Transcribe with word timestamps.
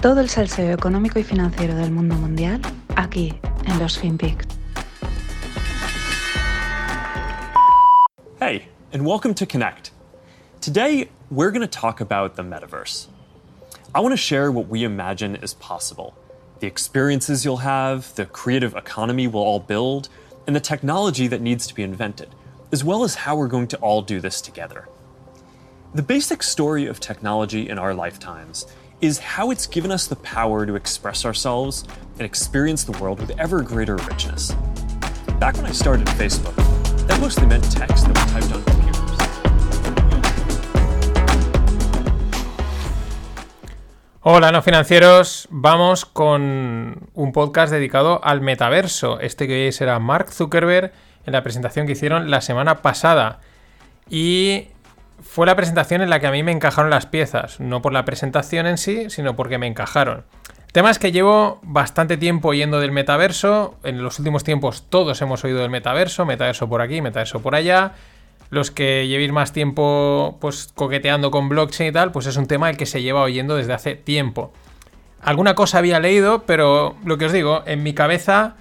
Todo 0.00 0.20
el 0.20 0.28
salseo 0.28 0.72
económico 0.72 1.18
y 1.18 1.24
financiero 1.24 1.74
del 1.74 1.90
mundo 1.90 2.14
mundial 2.14 2.60
aquí 2.94 3.34
en 3.66 3.80
los 3.80 3.98
FinPix. 3.98 4.46
Hey, 8.38 8.68
and 8.92 9.04
welcome 9.04 9.34
to 9.34 9.44
Connect. 9.44 9.90
Today, 10.60 11.08
we're 11.32 11.50
going 11.50 11.62
to 11.62 11.66
talk 11.66 12.00
about 12.00 12.36
the 12.36 12.44
metaverse. 12.44 13.08
I 13.92 13.98
want 13.98 14.12
to 14.12 14.16
share 14.16 14.52
what 14.52 14.68
we 14.68 14.84
imagine 14.84 15.34
is 15.34 15.54
possible 15.54 16.14
the 16.60 16.68
experiences 16.68 17.44
you'll 17.44 17.64
have, 17.64 18.14
the 18.14 18.26
creative 18.26 18.76
economy 18.76 19.26
we'll 19.26 19.42
all 19.42 19.58
build, 19.58 20.08
and 20.46 20.54
the 20.54 20.60
technology 20.60 21.26
that 21.26 21.40
needs 21.40 21.66
to 21.66 21.74
be 21.74 21.82
invented, 21.82 22.28
as 22.70 22.84
well 22.84 23.02
as 23.02 23.16
how 23.16 23.34
we're 23.34 23.48
going 23.48 23.66
to 23.66 23.76
all 23.78 24.02
do 24.02 24.20
this 24.20 24.40
together. 24.40 24.88
The 25.92 26.02
basic 26.02 26.44
story 26.44 26.86
of 26.86 27.00
technology 27.00 27.68
in 27.68 27.78
our 27.78 27.94
lifetimes 27.94 28.66
is 29.00 29.18
how 29.18 29.50
it's 29.52 29.66
given 29.66 29.92
us 29.92 30.08
the 30.08 30.16
power 30.16 30.66
to 30.66 30.74
express 30.74 31.24
ourselves 31.24 31.84
and 32.18 32.22
experience 32.22 32.84
the 32.84 32.92
world 32.98 33.20
with 33.20 33.30
ever 33.38 33.62
greater 33.62 33.96
richness. 34.08 34.52
Back 35.38 35.56
when 35.56 35.66
I 35.66 35.72
started 35.72 36.08
Facebook, 36.08 36.56
that 37.06 37.20
mostly 37.20 37.46
meant 37.46 37.62
text 37.70 38.06
that 38.06 38.18
we 38.18 38.32
typed 38.32 38.52
on 38.52 38.62
computers. 38.64 38.88
Hola, 44.22 44.50
no 44.50 44.62
financieros. 44.62 45.46
Vamos 45.50 46.04
con 46.04 47.08
un 47.14 47.32
podcast 47.32 47.72
dedicado 47.72 48.20
al 48.24 48.40
metaverso. 48.40 49.20
Este 49.20 49.46
que 49.46 49.66
hoy 49.66 49.72
será 49.72 50.00
Mark 50.00 50.32
Zuckerberg 50.32 50.92
en 51.24 51.32
la 51.32 51.44
presentación 51.44 51.86
que 51.86 51.92
hicieron 51.92 52.32
la 52.32 52.40
semana 52.40 52.82
pasada. 52.82 53.38
Y 54.10 54.68
fue 55.20 55.46
la 55.46 55.56
presentación 55.56 56.02
en 56.02 56.10
la 56.10 56.20
que 56.20 56.26
a 56.26 56.30
mí 56.30 56.42
me 56.42 56.52
encajaron 56.52 56.90
las 56.90 57.06
piezas. 57.06 57.60
No 57.60 57.82
por 57.82 57.92
la 57.92 58.04
presentación 58.04 58.66
en 58.66 58.78
sí, 58.78 59.10
sino 59.10 59.36
porque 59.36 59.58
me 59.58 59.66
encajaron. 59.66 60.24
El 60.66 60.72
tema 60.72 60.90
es 60.90 60.98
que 60.98 61.12
llevo 61.12 61.60
bastante 61.62 62.16
tiempo 62.16 62.48
oyendo 62.48 62.80
del 62.80 62.92
metaverso. 62.92 63.76
En 63.82 64.02
los 64.02 64.18
últimos 64.18 64.44
tiempos 64.44 64.84
todos 64.88 65.20
hemos 65.22 65.42
oído 65.44 65.60
del 65.60 65.70
metaverso. 65.70 66.26
Metaverso 66.26 66.68
por 66.68 66.82
aquí, 66.82 67.00
metaverso 67.00 67.40
por 67.40 67.54
allá. 67.54 67.92
Los 68.50 68.70
que 68.70 69.06
llevéis 69.08 69.32
más 69.32 69.52
tiempo 69.52 70.38
pues 70.40 70.72
coqueteando 70.74 71.30
con 71.30 71.48
blockchain 71.48 71.90
y 71.90 71.92
tal, 71.92 72.12
pues 72.12 72.26
es 72.26 72.36
un 72.36 72.46
tema 72.46 72.70
el 72.70 72.76
que 72.76 72.86
se 72.86 73.02
lleva 73.02 73.22
oyendo 73.22 73.56
desde 73.56 73.74
hace 73.74 73.94
tiempo. 73.94 74.52
Alguna 75.20 75.54
cosa 75.54 75.78
había 75.78 76.00
leído, 76.00 76.44
pero 76.46 76.96
lo 77.04 77.18
que 77.18 77.26
os 77.26 77.32
digo, 77.32 77.62
en 77.66 77.82
mi 77.82 77.92
cabeza 77.92 78.56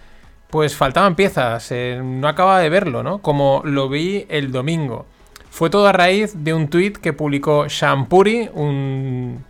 pues 0.49 0.75
faltaban 0.75 1.15
piezas, 1.15 1.71
eh, 1.71 1.99
no 2.03 2.27
acababa 2.27 2.59
de 2.59 2.69
verlo, 2.69 3.03
¿no? 3.03 3.19
Como 3.21 3.61
lo 3.65 3.89
vi 3.89 4.25
el 4.29 4.51
domingo. 4.51 5.05
Fue 5.57 5.71
todo 5.71 5.87
a 5.87 5.91
raíz 5.91 6.35
de 6.43 6.53
un 6.53 6.67
tweet 6.67 6.91
que 7.01 7.13
publicó 7.13 7.67
Shampuri, 7.67 8.47
un... 8.53 9.43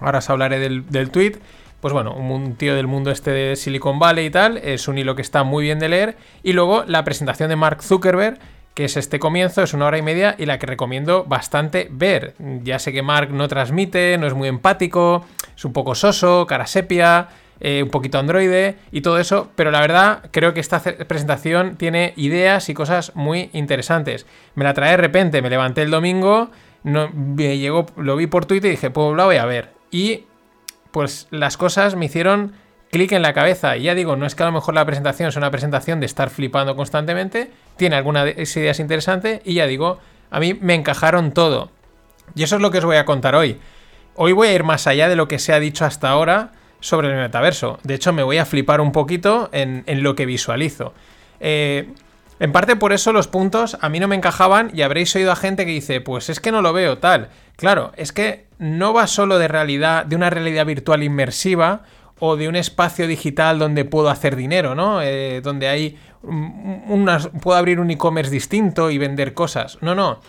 Ahora 0.00 0.20
os 0.20 0.30
hablaré 0.30 0.58
del, 0.58 0.88
del 0.88 1.10
tweet. 1.10 1.40
Pues 1.82 1.92
bueno, 1.92 2.14
un 2.14 2.54
tío 2.56 2.74
del 2.74 2.86
mundo 2.86 3.10
este 3.10 3.32
de 3.32 3.56
Silicon 3.56 3.98
Valley 3.98 4.24
y 4.24 4.30
tal. 4.30 4.56
Es 4.56 4.88
un 4.88 4.96
hilo 4.96 5.14
que 5.14 5.20
está 5.20 5.42
muy 5.42 5.64
bien 5.64 5.78
de 5.78 5.90
leer. 5.90 6.16
Y 6.42 6.54
luego 6.54 6.84
la 6.86 7.04
presentación 7.04 7.50
de 7.50 7.56
Mark 7.56 7.82
Zuckerberg, 7.82 8.38
que 8.72 8.86
es 8.86 8.96
este 8.96 9.18
comienzo, 9.18 9.62
es 9.62 9.74
una 9.74 9.84
hora 9.84 9.98
y 9.98 10.02
media 10.02 10.36
y 10.38 10.46
la 10.46 10.58
que 10.58 10.64
recomiendo 10.64 11.24
bastante 11.24 11.86
ver. 11.90 12.32
Ya 12.62 12.78
sé 12.78 12.94
que 12.94 13.02
Mark 13.02 13.28
no 13.30 13.46
transmite, 13.46 14.16
no 14.16 14.26
es 14.26 14.32
muy 14.32 14.48
empático, 14.48 15.26
es 15.54 15.66
un 15.66 15.74
poco 15.74 15.94
soso, 15.94 16.46
cara 16.46 16.66
sepia, 16.66 17.28
eh, 17.64 17.80
un 17.80 17.90
poquito 17.90 18.18
androide 18.18 18.74
y 18.90 19.02
todo 19.02 19.20
eso, 19.20 19.52
pero 19.54 19.70
la 19.70 19.80
verdad 19.80 20.24
creo 20.32 20.52
que 20.52 20.58
esta 20.58 20.80
presentación 20.80 21.76
tiene 21.76 22.12
ideas 22.16 22.68
y 22.68 22.74
cosas 22.74 23.14
muy 23.14 23.50
interesantes. 23.52 24.26
Me 24.56 24.64
la 24.64 24.74
trae 24.74 24.90
de 24.90 24.96
repente, 24.96 25.42
me 25.42 25.48
levanté 25.48 25.82
el 25.82 25.92
domingo, 25.92 26.50
me 26.82 27.58
llegó, 27.58 27.86
lo 27.96 28.16
vi 28.16 28.26
por 28.26 28.46
Twitter 28.46 28.66
y 28.66 28.72
dije, 28.72 28.90
pues 28.90 29.16
la 29.16 29.26
voy 29.26 29.36
a 29.36 29.44
ver. 29.44 29.70
Y 29.92 30.24
pues 30.90 31.28
las 31.30 31.56
cosas 31.56 31.94
me 31.94 32.06
hicieron 32.06 32.54
clic 32.90 33.12
en 33.12 33.22
la 33.22 33.32
cabeza. 33.32 33.76
Y 33.76 33.84
ya 33.84 33.94
digo, 33.94 34.16
no 34.16 34.26
es 34.26 34.34
que 34.34 34.42
a 34.42 34.46
lo 34.46 34.52
mejor 34.52 34.74
la 34.74 34.84
presentación 34.84 35.28
es 35.28 35.36
una 35.36 35.52
presentación 35.52 36.00
de 36.00 36.06
estar 36.06 36.30
flipando 36.30 36.74
constantemente, 36.74 37.52
tiene 37.76 37.94
algunas 37.94 38.26
ideas 38.56 38.80
interesantes 38.80 39.40
y 39.44 39.54
ya 39.54 39.68
digo, 39.68 40.00
a 40.32 40.40
mí 40.40 40.54
me 40.54 40.74
encajaron 40.74 41.30
todo. 41.30 41.70
Y 42.34 42.42
eso 42.42 42.56
es 42.56 42.62
lo 42.62 42.72
que 42.72 42.78
os 42.78 42.84
voy 42.84 42.96
a 42.96 43.04
contar 43.04 43.36
hoy. 43.36 43.60
Hoy 44.16 44.32
voy 44.32 44.48
a 44.48 44.52
ir 44.52 44.64
más 44.64 44.88
allá 44.88 45.08
de 45.08 45.14
lo 45.14 45.28
que 45.28 45.38
se 45.38 45.52
ha 45.52 45.60
dicho 45.60 45.84
hasta 45.84 46.10
ahora 46.10 46.50
sobre 46.82 47.08
el 47.08 47.16
metaverso. 47.16 47.78
De 47.84 47.94
hecho, 47.94 48.12
me 48.12 48.22
voy 48.22 48.36
a 48.36 48.44
flipar 48.44 48.82
un 48.82 48.92
poquito 48.92 49.48
en, 49.52 49.84
lo 50.02 50.14
que 50.14 50.26
visualizo. 50.26 50.92
Eh, 51.40 51.88
en 52.38 52.52
parte 52.52 52.76
por 52.76 52.92
eso 52.92 53.12
los 53.12 53.28
puntos 53.28 53.78
a 53.80 53.88
mí 53.88 54.00
no 54.00 54.08
me 54.08 54.16
encajaban 54.16 54.70
y 54.74 54.82
habréis 54.82 55.14
oído 55.14 55.32
a 55.32 55.36
gente 55.36 55.64
que 55.64 55.70
dice, 55.70 56.00
pues 56.00 56.28
es 56.28 56.40
que 56.40 56.52
no 56.52 56.60
lo 56.60 56.72
veo 56.72 56.98
tal. 56.98 57.28
Claro, 57.56 57.92
es 57.96 58.12
que 58.12 58.46
no 58.58 58.92
va 58.92 59.06
solo 59.06 59.38
de 59.38 59.48
realidad, 59.48 60.04
de 60.04 60.16
una 60.16 60.28
realidad 60.28 60.66
virtual 60.66 61.04
inmersiva 61.04 61.82
o 62.18 62.36
de 62.36 62.48
un 62.48 62.56
espacio 62.56 63.06
digital 63.06 63.58
donde 63.58 63.84
puedo 63.84 64.10
hacer 64.10 64.34
dinero, 64.34 64.74
¿no? 64.74 65.00
Eh, 65.02 65.40
donde 65.40 65.68
hay 65.68 65.98
puedo 67.40 67.56
abrir 67.56 67.80
un 67.80 67.90
e-commerce 67.90 68.30
distinto 68.30 68.90
y 68.90 68.98
vender 68.98 69.34
cosas. 69.34 69.78
No, 69.80 69.94
no. 69.94 70.20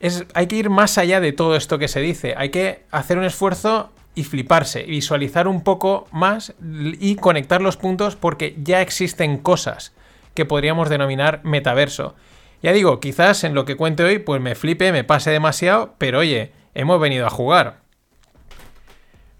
Es, 0.00 0.24
hay 0.34 0.46
que 0.46 0.56
ir 0.56 0.70
más 0.70 0.96
allá 0.98 1.20
de 1.20 1.32
todo 1.32 1.56
esto 1.56 1.78
que 1.78 1.88
se 1.88 2.00
dice. 2.00 2.34
Hay 2.36 2.50
que 2.50 2.84
hacer 2.90 3.18
un 3.18 3.24
esfuerzo 3.24 3.90
y 4.20 4.24
fliparse, 4.24 4.82
visualizar 4.82 5.48
un 5.48 5.62
poco 5.62 6.06
más 6.12 6.54
y 6.62 7.16
conectar 7.16 7.62
los 7.62 7.76
puntos 7.76 8.16
porque 8.16 8.54
ya 8.62 8.82
existen 8.82 9.38
cosas 9.38 9.94
que 10.34 10.44
podríamos 10.44 10.90
denominar 10.90 11.40
metaverso. 11.42 12.14
Ya 12.62 12.72
digo, 12.72 13.00
quizás 13.00 13.44
en 13.44 13.54
lo 13.54 13.64
que 13.64 13.76
cuente 13.76 14.04
hoy 14.04 14.18
pues 14.18 14.40
me 14.40 14.54
flipe, 14.54 14.92
me 14.92 15.04
pase 15.04 15.30
demasiado, 15.30 15.94
pero 15.96 16.18
oye, 16.18 16.52
hemos 16.74 17.00
venido 17.00 17.26
a 17.26 17.30
jugar. 17.30 17.80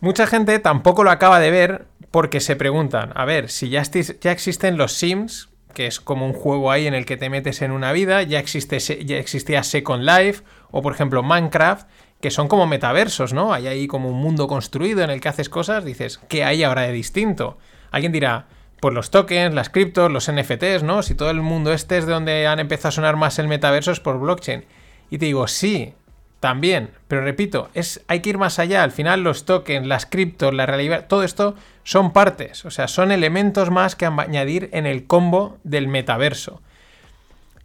Mucha 0.00 0.26
gente 0.26 0.58
tampoco 0.58 1.04
lo 1.04 1.10
acaba 1.10 1.38
de 1.38 1.50
ver 1.50 1.86
porque 2.10 2.40
se 2.40 2.56
preguntan, 2.56 3.12
a 3.14 3.26
ver, 3.26 3.50
si 3.50 3.68
ya, 3.68 3.82
ya 3.82 4.32
existen 4.32 4.78
los 4.78 4.94
Sims, 4.94 5.50
que 5.74 5.86
es 5.86 6.00
como 6.00 6.24
un 6.24 6.32
juego 6.32 6.70
ahí 6.70 6.86
en 6.86 6.94
el 6.94 7.04
que 7.04 7.18
te 7.18 7.28
metes 7.28 7.60
en 7.60 7.70
una 7.70 7.92
vida, 7.92 8.22
ya, 8.22 8.38
existe, 8.38 8.80
ya 8.80 9.18
existía 9.18 9.62
Second 9.62 10.04
Life, 10.04 10.42
o 10.70 10.80
por 10.80 10.94
ejemplo 10.94 11.22
Minecraft, 11.22 11.86
que 12.20 12.30
son 12.30 12.48
como 12.48 12.66
metaversos, 12.66 13.32
¿no? 13.32 13.52
Hay 13.52 13.66
ahí 13.66 13.86
como 13.86 14.10
un 14.10 14.18
mundo 14.20 14.46
construido 14.46 15.02
en 15.02 15.10
el 15.10 15.20
que 15.20 15.28
haces 15.28 15.48
cosas, 15.48 15.84
dices, 15.84 16.20
¿qué 16.28 16.44
hay 16.44 16.62
ahora 16.62 16.82
de 16.82 16.92
distinto? 16.92 17.58
Alguien 17.90 18.12
dirá, 18.12 18.46
pues 18.80 18.94
los 18.94 19.10
tokens, 19.10 19.54
las 19.54 19.70
criptos, 19.70 20.10
los 20.10 20.30
NFTs, 20.30 20.82
¿no? 20.82 21.02
Si 21.02 21.14
todo 21.14 21.30
el 21.30 21.40
mundo 21.40 21.72
este 21.72 21.98
es 21.98 22.06
de 22.06 22.12
donde 22.12 22.46
han 22.46 22.60
empezado 22.60 22.88
a 22.88 22.92
sonar 22.92 23.16
más 23.16 23.38
el 23.38 23.48
metaverso 23.48 23.92
es 23.92 24.00
por 24.00 24.18
blockchain. 24.18 24.64
Y 25.10 25.18
te 25.18 25.26
digo, 25.26 25.46
sí, 25.48 25.94
también, 26.40 26.90
pero 27.06 27.22
repito, 27.22 27.68
es, 27.74 28.02
hay 28.08 28.20
que 28.20 28.30
ir 28.30 28.38
más 28.38 28.58
allá. 28.58 28.82
Al 28.82 28.92
final 28.92 29.22
los 29.22 29.44
tokens, 29.44 29.86
las 29.86 30.06
criptos, 30.06 30.54
la 30.54 30.66
realidad, 30.66 31.06
todo 31.08 31.22
esto 31.22 31.54
son 31.84 32.12
partes, 32.12 32.64
o 32.64 32.70
sea, 32.70 32.88
son 32.88 33.12
elementos 33.12 33.70
más 33.70 33.96
que 33.96 34.06
añadir 34.06 34.70
en 34.72 34.86
el 34.86 35.06
combo 35.06 35.58
del 35.64 35.88
metaverso. 35.88 36.62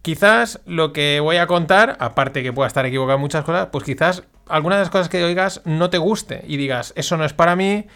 Quizás 0.02 0.60
lo 0.66 0.94
que 0.94 1.20
voy 1.20 1.38
a 1.38 1.48
contar, 1.48 1.98
aparte 2.00 2.44
que 2.44 2.54
pueda 2.54 2.68
estar 2.68 2.86
equivocado 2.86 3.16
en 3.16 3.22
muchas 3.22 3.44
cosas, 3.44 3.70
pues 3.72 3.86
quizás 3.86 4.24
algunas 4.48 4.78
de 4.78 4.84
las 4.84 4.90
cosas 4.90 5.10
que 5.10 5.24
oigas 5.24 5.62
no 5.66 5.90
te 5.90 5.98
guste 5.98 6.44
y 6.48 6.58
digas, 6.58 6.94
eso 6.96 7.18
no 7.18 7.26
es 7.26 7.34
para 7.34 7.56
mí, 7.56 7.88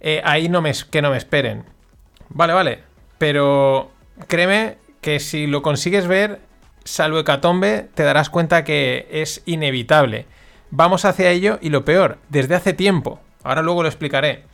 eh, 0.00 0.20
ahí 0.24 0.48
no 0.48 0.60
me, 0.60 0.72
que 0.90 1.02
no 1.02 1.10
me 1.10 1.16
esperen. 1.16 1.64
Vale, 2.28 2.52
vale, 2.52 2.80
pero 3.18 3.90
créeme 4.26 4.78
que 5.00 5.20
si 5.20 5.46
lo 5.46 5.62
consigues 5.62 6.06
ver, 6.06 6.40
salvo 6.84 7.18
hecatombe, 7.18 7.88
te 7.94 8.02
darás 8.02 8.30
cuenta 8.30 8.64
que 8.64 9.06
es 9.10 9.42
inevitable. 9.46 10.26
Vamos 10.70 11.04
hacia 11.04 11.30
ello 11.30 11.58
y 11.60 11.70
lo 11.70 11.84
peor, 11.84 12.18
desde 12.28 12.54
hace 12.54 12.72
tiempo. 12.72 13.20
Ahora 13.42 13.62
luego 13.62 13.82
lo 13.82 13.88
explicaré. 13.88 14.44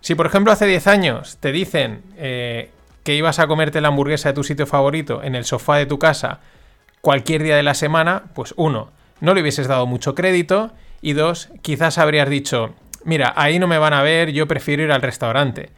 Si 0.00 0.14
por 0.14 0.26
ejemplo 0.26 0.52
hace 0.52 0.66
10 0.66 0.86
años 0.86 1.38
te 1.40 1.52
dicen 1.52 2.02
eh, 2.16 2.70
que 3.04 3.14
ibas 3.14 3.38
a 3.38 3.46
comerte 3.46 3.80
la 3.80 3.88
hamburguesa 3.88 4.30
de 4.30 4.34
tu 4.34 4.44
sitio 4.44 4.66
favorito 4.66 5.22
en 5.22 5.34
el 5.34 5.44
sofá 5.44 5.76
de 5.76 5.86
tu 5.86 5.98
casa 5.98 6.40
cualquier 7.00 7.42
día 7.42 7.56
de 7.56 7.62
la 7.62 7.74
semana, 7.74 8.24
pues 8.34 8.54
uno, 8.56 8.90
no 9.24 9.34
le 9.34 9.40
hubieses 9.40 9.66
dado 9.66 9.86
mucho 9.86 10.14
crédito 10.14 10.72
y 11.00 11.14
dos, 11.14 11.50
quizás 11.62 11.98
habrías 11.98 12.28
dicho, 12.28 12.74
mira, 13.04 13.32
ahí 13.36 13.58
no 13.58 13.66
me 13.66 13.78
van 13.78 13.92
a 13.92 14.02
ver, 14.02 14.32
yo 14.32 14.46
prefiero 14.46 14.82
ir 14.82 14.92
al 14.92 15.02
restaurante. 15.02 15.70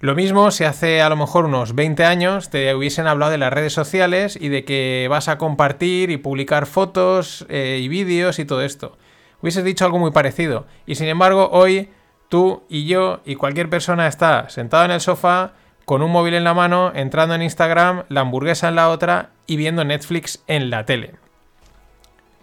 Lo 0.00 0.14
mismo 0.14 0.50
si 0.50 0.64
hace 0.64 1.02
a 1.02 1.10
lo 1.10 1.16
mejor 1.16 1.44
unos 1.44 1.74
20 1.74 2.04
años 2.04 2.48
te 2.48 2.74
hubiesen 2.74 3.06
hablado 3.06 3.32
de 3.32 3.38
las 3.38 3.52
redes 3.52 3.74
sociales 3.74 4.38
y 4.40 4.48
de 4.48 4.64
que 4.64 5.06
vas 5.10 5.28
a 5.28 5.36
compartir 5.36 6.10
y 6.10 6.16
publicar 6.16 6.64
fotos 6.64 7.44
eh, 7.50 7.80
y 7.82 7.88
vídeos 7.88 8.38
y 8.38 8.46
todo 8.46 8.62
esto. 8.62 8.96
Hubieses 9.42 9.64
dicho 9.64 9.84
algo 9.84 9.98
muy 9.98 10.10
parecido. 10.10 10.66
Y 10.86 10.94
sin 10.94 11.08
embargo, 11.08 11.50
hoy 11.52 11.90
tú 12.30 12.62
y 12.70 12.86
yo 12.86 13.20
y 13.26 13.34
cualquier 13.34 13.68
persona 13.68 14.06
está 14.06 14.48
sentado 14.48 14.86
en 14.86 14.90
el 14.90 15.00
sofá 15.02 15.52
con 15.84 16.02
un 16.02 16.12
móvil 16.12 16.34
en 16.34 16.44
la 16.44 16.54
mano, 16.54 16.92
entrando 16.94 17.34
en 17.34 17.42
Instagram, 17.42 18.04
la 18.08 18.20
hamburguesa 18.20 18.68
en 18.68 18.76
la 18.76 18.88
otra 18.88 19.30
y 19.46 19.56
viendo 19.56 19.84
Netflix 19.84 20.42
en 20.46 20.70
la 20.70 20.86
tele. 20.86 21.16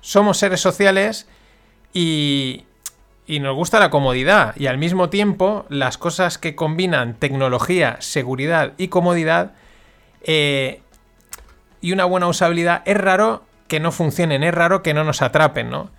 Somos 0.08 0.38
seres 0.38 0.62
sociales 0.62 1.28
y, 1.94 2.64
nos 3.28 3.54
gusta 3.58 3.78
la 3.78 3.90
comodidad 3.90 4.56
y 4.56 4.68
al 4.68 4.78
mismo 4.78 5.10
tiempo 5.10 5.66
las 5.68 5.98
cosas 5.98 6.38
que 6.38 6.56
combinan 6.56 7.16
tecnología, 7.16 7.98
seguridad 8.00 8.72
y 8.78 8.88
comodidad 8.88 9.52
eh, 10.22 10.80
y 11.82 11.92
una 11.92 12.06
buena 12.06 12.28
usabilidad 12.28 12.84
es 12.86 12.96
raro 12.96 13.44
que 13.68 13.82
no 13.82 13.92
funcionen, 13.92 14.46
es 14.46 14.56
raro 14.56 14.82
que 14.82 14.94
no 14.94 15.04
nos 15.04 15.22
atrapen, 15.22 15.70
¿no? 15.70 15.92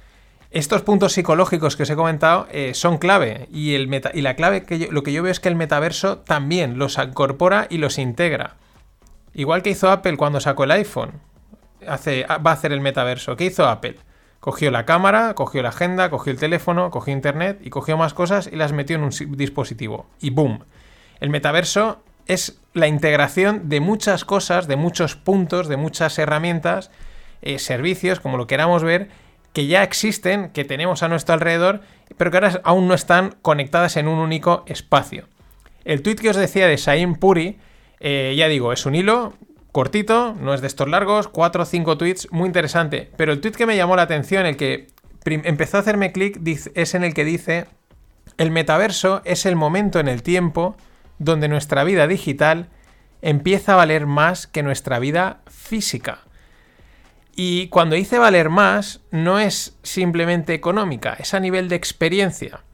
Estos 0.51 0.81
puntos 0.81 1.13
psicológicos 1.13 1.77
que 1.77 1.83
os 1.83 1.91
he 1.91 1.95
comentado 1.95 2.49
eh, 2.51 2.73
son 2.73 2.97
clave 2.97 3.47
y, 3.53 3.75
el 3.75 3.91
y 4.15 4.23
la 4.23 4.37
clave 4.37 4.63
que 4.63 4.89
lo 4.91 5.03
que 5.03 5.13
yo 5.13 5.23
veo 5.23 5.33
es 5.33 5.39
que 5.39 5.51
el 5.51 5.55
metaverso 5.55 6.17
también 6.17 6.79
los 6.79 6.97
incorpora 6.97 7.67
y 7.69 7.77
los 7.77 7.99
integra. 7.99 8.57
Igual 9.35 9.63
que 9.63 9.69
hizo 9.69 9.91
Apple 9.91 10.17
cuando 10.17 10.41
sacó 10.41 10.65
el 10.65 10.71
iPhone, 10.71 11.21
hace, 11.87 12.25
va 12.25 12.51
a 12.51 12.55
hacer 12.55 12.73
el 12.73 12.81
metaverso. 12.81 13.37
¿Qué 13.37 13.47
hizo 13.47 13.67
Apple? 13.67 13.97
Cogió 14.41 14.71
la 14.71 14.85
cámara, 14.87 15.35
cogió 15.35 15.63
la 15.63 15.71
agenda, 15.71 16.11
cogió 16.11 16.33
el 16.33 16.39
teléfono, 16.39 16.91
cogió 16.91 17.13
internet 17.13 17.61
y 17.63 17.71
cogió 17.71 17.97
más 17.97 18.15
cosas 18.15 18.49
y 18.51 18.57
las 18.57 18.73
metió 18.73 18.97
en 18.97 19.03
un 19.03 19.37
dispositivo. 19.37 20.07
Y 20.21 20.31
boom. 20.31 20.65
El 21.21 21.31
metaverso 21.31 22.03
es 22.27 22.61
la 22.75 22.87
integración 22.87 23.69
de 23.69 23.81
muchas 23.81 24.25
cosas, 24.25 24.69
de 24.69 24.77
muchos 24.77 25.17
puntos, 25.17 25.67
de 25.67 25.77
muchas 25.77 26.19
herramientas, 26.19 26.91
eh, 27.43 27.59
servicios, 27.59 28.21
como 28.21 28.37
lo 28.37 28.47
queramos 28.47 28.85
ver, 28.85 29.09
que 29.53 29.67
ya 29.67 29.83
existen, 29.83 30.51
que 30.51 30.65
tenemos 30.65 31.03
a 31.03 31.09
nuestro 31.09 31.35
alrededor, 31.35 31.81
pero 32.17 32.31
que 32.31 32.37
ahora 32.37 32.61
aún 32.65 32.87
no 32.87 32.95
están 32.95 33.37
conectadas 33.43 33.97
en 33.97 34.07
un 34.07 34.19
único 34.19 34.63
espacio. 34.67 35.27
El 35.85 36.03
tweet 36.03 36.17
que 36.17 36.31
os 36.31 36.37
decía 36.37 36.69
de 36.69 36.79
Saim 36.79 37.15
Puri, 37.17 37.59
eh, 38.01 38.35
ya 38.37 38.47
digo, 38.47 38.73
es 38.73 38.87
un 38.87 38.95
hilo 38.95 39.35
cortito, 39.73 40.35
no 40.35 40.55
es 40.55 40.61
de 40.61 40.67
estos 40.67 40.89
largos, 40.89 41.29
4 41.29 41.63
o 41.63 41.67
5 41.67 41.99
tweets, 41.99 42.29
muy 42.33 42.47
interesante. 42.47 43.11
Pero 43.17 43.33
el 43.33 43.41
tweet 43.41 43.53
que 43.53 43.67
me 43.67 43.77
llamó 43.77 43.97
la 43.97 44.03
atención, 44.03 44.47
el 44.47 44.57
que 44.57 44.89
empezó 45.25 45.77
a 45.77 45.81
hacerme 45.81 46.13
clic, 46.13 46.41
es 46.75 46.95
en 46.95 47.05
el 47.05 47.15
que 47.15 47.25
dice, 47.25 47.67
el 48.37 48.51
metaverso 48.51 49.23
es 49.25 49.47
el 49.47 49.57
momento 49.57 50.01
en 50.01 50.09
el 50.09 50.23
tiempo 50.23 50.77
donde 51.19 51.49
nuestra 51.49 51.85
vida 51.85 52.07
digital 52.07 52.69
empieza 53.23 53.73
a 53.73 53.77
valer 53.77 54.07
más 54.07 54.47
que 54.47 54.63
nuestra 54.63 54.99
vida 54.99 55.41
física. 55.47 56.21
Y 57.35 57.69
cuando 57.69 57.97
dice 57.97 58.19
valer 58.19 58.49
más, 58.49 59.01
no 59.11 59.39
es 59.39 59.77
simplemente 59.83 60.55
económica, 60.55 61.15
es 61.15 61.35
a 61.35 61.41
nivel 61.41 61.69
de 61.69 61.77
experiencia. 61.77 62.65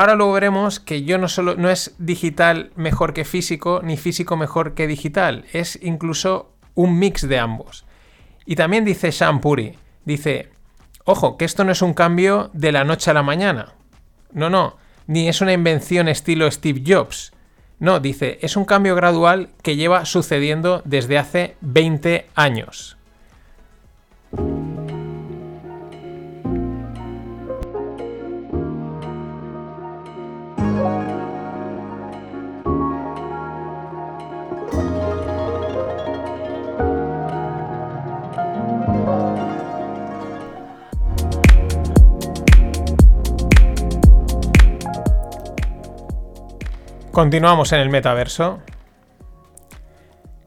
Ahora 0.00 0.14
luego 0.14 0.32
veremos 0.32 0.80
que 0.80 1.02
yo 1.02 1.18
no 1.18 1.28
solo 1.28 1.56
no 1.56 1.68
es 1.68 1.94
digital 1.98 2.72
mejor 2.74 3.12
que 3.12 3.26
físico, 3.26 3.82
ni 3.84 3.98
físico 3.98 4.34
mejor 4.34 4.72
que 4.72 4.86
digital, 4.86 5.44
es 5.52 5.78
incluso 5.82 6.54
un 6.74 6.98
mix 6.98 7.28
de 7.28 7.38
ambos. 7.38 7.84
Y 8.46 8.56
también 8.56 8.86
dice 8.86 9.10
Shampuri, 9.10 9.74
dice, 10.06 10.48
ojo, 11.04 11.36
que 11.36 11.44
esto 11.44 11.64
no 11.64 11.72
es 11.72 11.82
un 11.82 11.92
cambio 11.92 12.48
de 12.54 12.72
la 12.72 12.82
noche 12.82 13.10
a 13.10 13.12
la 13.12 13.22
mañana. 13.22 13.74
No, 14.32 14.48
no, 14.48 14.78
ni 15.06 15.28
es 15.28 15.42
una 15.42 15.52
invención 15.52 16.08
estilo 16.08 16.50
Steve 16.50 16.82
Jobs. 16.82 17.34
No, 17.78 18.00
dice, 18.00 18.38
es 18.40 18.56
un 18.56 18.64
cambio 18.64 18.94
gradual 18.94 19.50
que 19.62 19.76
lleva 19.76 20.06
sucediendo 20.06 20.80
desde 20.86 21.18
hace 21.18 21.56
20 21.60 22.26
años. 22.34 22.96
Continuamos 47.20 47.70
en 47.72 47.80
el 47.80 47.90
metaverso. 47.90 48.62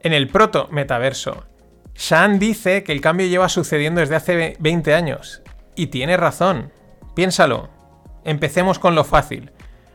En 0.00 0.12
el 0.12 0.26
proto-metaverso, 0.26 1.44
Shan 1.94 2.40
dice 2.40 2.82
que 2.82 2.90
el 2.90 3.00
cambio 3.00 3.28
lleva 3.28 3.48
sucediendo 3.48 4.00
desde 4.00 4.16
hace 4.16 4.56
20 4.58 4.92
años. 4.92 5.40
Y 5.76 5.86
tiene 5.86 6.16
razón. 6.16 6.72
Piénsalo. 7.14 7.68
Empecemos 8.24 8.80
con 8.80 8.96
lo 8.96 9.04
fácil. 9.04 9.52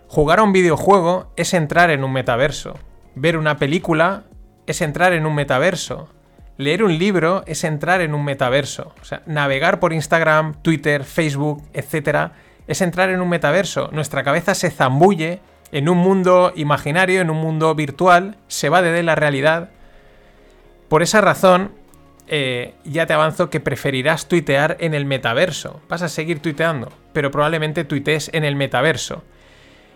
Jugar 0.08 0.40
a 0.40 0.44
un 0.44 0.54
videojuego 0.54 1.34
es 1.36 1.54
entrar 1.54 1.90
en 1.90 2.06
un 2.06 2.14
metaverso. 2.14 2.80
Ver 3.14 3.36
una 3.36 3.58
película 3.58 4.24
es 4.66 4.82
entrar 4.82 5.12
en 5.12 5.26
un 5.26 5.36
metaverso. 5.36 6.08
Leer 6.56 6.86
un 6.86 6.98
libro 6.98 7.44
es 7.46 7.66
entrar 7.66 8.00
en 8.00 8.14
un 8.14 8.24
metaverso. 8.24 8.94
O 9.02 9.04
sea, 9.04 9.22
navegar 9.26 9.82
por 9.82 9.92
Instagram, 9.92 10.62
Twitter, 10.62 11.04
Facebook, 11.04 11.62
etc. 11.74 12.32
es 12.68 12.80
entrar 12.80 13.10
en 13.10 13.20
un 13.20 13.28
metaverso. 13.28 13.90
Nuestra 13.92 14.24
cabeza 14.24 14.56
se 14.56 14.72
zambulle 14.72 15.42
en 15.72 15.90
un 15.90 15.98
mundo 15.98 16.52
imaginario, 16.56 17.22
en 17.22 17.30
un 17.30 17.38
mundo 17.38 17.74
virtual, 17.76 18.38
se 18.48 18.70
va 18.70 18.82
de 18.82 19.04
la 19.04 19.16
realidad. 19.16 19.70
Por 20.88 21.04
esa 21.04 21.22
razón, 21.22 21.72
eh, 22.28 22.76
ya 22.84 23.06
te 23.06 23.14
avanzo 23.14 23.50
que 23.50 23.60
preferirás 23.60 24.28
tuitear 24.28 24.78
en 24.80 24.94
el 24.94 25.06
metaverso. 25.06 25.82
Vas 25.90 26.04
a 26.04 26.10
seguir 26.10 26.40
tuiteando, 26.40 26.92
pero 27.12 27.32
probablemente 27.32 27.84
tuitees 27.84 28.30
en 28.34 28.44
el 28.44 28.56
metaverso. 28.56 29.24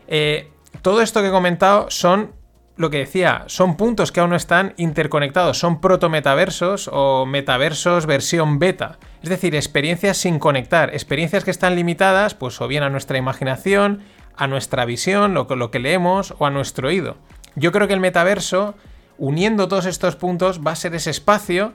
Eh, 0.08 0.50
todo 0.82 1.02
esto 1.02 1.22
que 1.22 1.28
he 1.28 1.32
comentado 1.32 1.90
son 1.90 2.32
lo 2.76 2.90
que 2.90 2.98
decía, 2.98 3.44
son 3.48 3.78
puntos 3.78 4.12
que 4.12 4.20
aún 4.20 4.32
no 4.32 4.36
están 4.36 4.74
interconectados, 4.78 5.60
son 5.60 5.80
proto-metaversos 5.80 6.90
o 6.92 7.28
metaversos 7.28 8.08
versión 8.08 8.58
beta. 8.58 8.98
Es 9.22 9.30
decir, 9.30 9.54
experiencias 9.56 10.18
sin 10.18 10.40
conectar, 10.40 10.90
experiencias 10.90 11.44
que 11.44 11.52
están 11.52 11.76
limitadas, 11.76 12.34
pues 12.34 12.60
o 12.62 12.68
bien 12.68 12.82
a 12.82 12.90
nuestra 12.90 13.20
imaginación, 13.20 14.02
a 14.36 14.48
nuestra 14.48 14.86
visión, 14.86 15.34
lo, 15.34 15.46
lo 15.56 15.72
que 15.72 15.80
leemos 15.80 16.34
o 16.38 16.46
a 16.46 16.52
nuestro 16.52 16.88
oído. 16.88 17.18
Yo 17.56 17.72
creo 17.72 17.88
que 17.88 17.94
el 17.94 18.00
metaverso, 18.00 18.76
uniendo 19.18 19.68
todos 19.68 19.86
estos 19.86 20.16
puntos, 20.16 20.62
va 20.66 20.72
a 20.72 20.76
ser 20.76 20.96
ese 20.96 21.12
espacio 21.12 21.74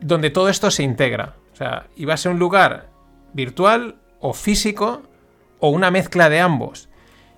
donde 0.00 0.30
todo 0.30 0.48
esto 0.48 0.70
se 0.70 0.82
integra. 0.82 1.34
O 1.52 1.56
sea, 1.56 1.86
y 1.96 2.04
va 2.04 2.14
a 2.14 2.18
ser 2.18 2.32
un 2.32 2.38
lugar 2.38 2.88
virtual 3.32 3.96
o 4.20 4.32
físico 4.32 5.02
o 5.58 5.70
una 5.70 5.90
mezcla 5.90 6.28
de 6.28 6.40
ambos. 6.40 6.88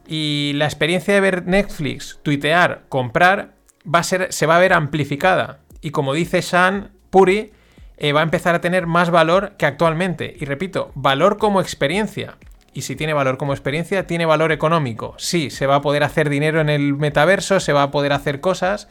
Y 0.06 0.52
la 0.54 0.64
experiencia 0.64 1.14
de 1.14 1.20
ver 1.20 1.46
Netflix, 1.46 2.18
tuitear, 2.22 2.84
comprar, 2.88 3.54
va 3.84 4.00
a 4.00 4.04
ser, 4.04 4.32
se 4.32 4.46
va 4.46 4.56
a 4.56 4.60
ver 4.60 4.72
amplificada. 4.72 5.60
Y 5.80 5.90
como 5.90 6.14
dice 6.14 6.42
Sean 6.42 6.92
Puri, 7.10 7.52
eh, 7.96 8.12
va 8.12 8.20
a 8.20 8.24
empezar 8.24 8.54
a 8.54 8.60
tener 8.60 8.86
más 8.86 9.10
valor 9.10 9.54
que 9.58 9.66
actualmente. 9.66 10.34
Y 10.38 10.44
repito, 10.44 10.92
valor 10.94 11.36
como 11.36 11.60
experiencia. 11.60 12.36
Y 12.78 12.82
si 12.82 12.94
tiene 12.94 13.12
valor 13.12 13.38
como 13.38 13.54
experiencia, 13.54 14.06
tiene 14.06 14.24
valor 14.24 14.52
económico. 14.52 15.16
Sí, 15.18 15.50
se 15.50 15.66
va 15.66 15.74
a 15.74 15.82
poder 15.82 16.04
hacer 16.04 16.30
dinero 16.30 16.60
en 16.60 16.68
el 16.68 16.94
metaverso, 16.94 17.58
se 17.58 17.72
va 17.72 17.82
a 17.82 17.90
poder 17.90 18.12
hacer 18.12 18.40
cosas, 18.40 18.86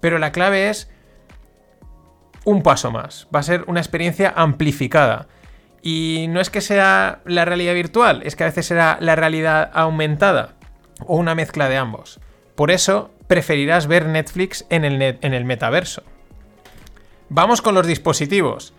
pero 0.00 0.18
la 0.18 0.32
clave 0.32 0.70
es 0.70 0.90
un 2.44 2.64
paso 2.64 2.90
más. 2.90 3.28
Va 3.32 3.38
a 3.38 3.44
ser 3.44 3.62
una 3.68 3.78
experiencia 3.78 4.34
amplificada. 4.34 5.28
Y 5.82 6.26
no 6.30 6.40
es 6.40 6.50
que 6.50 6.60
sea 6.60 7.20
la 7.26 7.44
realidad 7.44 7.74
virtual, 7.74 8.22
es 8.24 8.34
que 8.34 8.42
a 8.42 8.48
veces 8.48 8.66
será 8.66 8.98
la 9.00 9.14
realidad 9.14 9.70
aumentada 9.72 10.56
o 11.06 11.16
una 11.16 11.36
mezcla 11.36 11.68
de 11.68 11.76
ambos. 11.76 12.18
Por 12.56 12.72
eso 12.72 13.12
preferirás 13.28 13.86
ver 13.86 14.06
Netflix 14.06 14.66
en 14.68 14.84
el, 14.84 15.00
en 15.00 15.32
el 15.32 15.44
metaverso. 15.44 16.02
Vamos 17.28 17.62
con 17.62 17.76
los 17.76 17.86
dispositivos. 17.86 18.74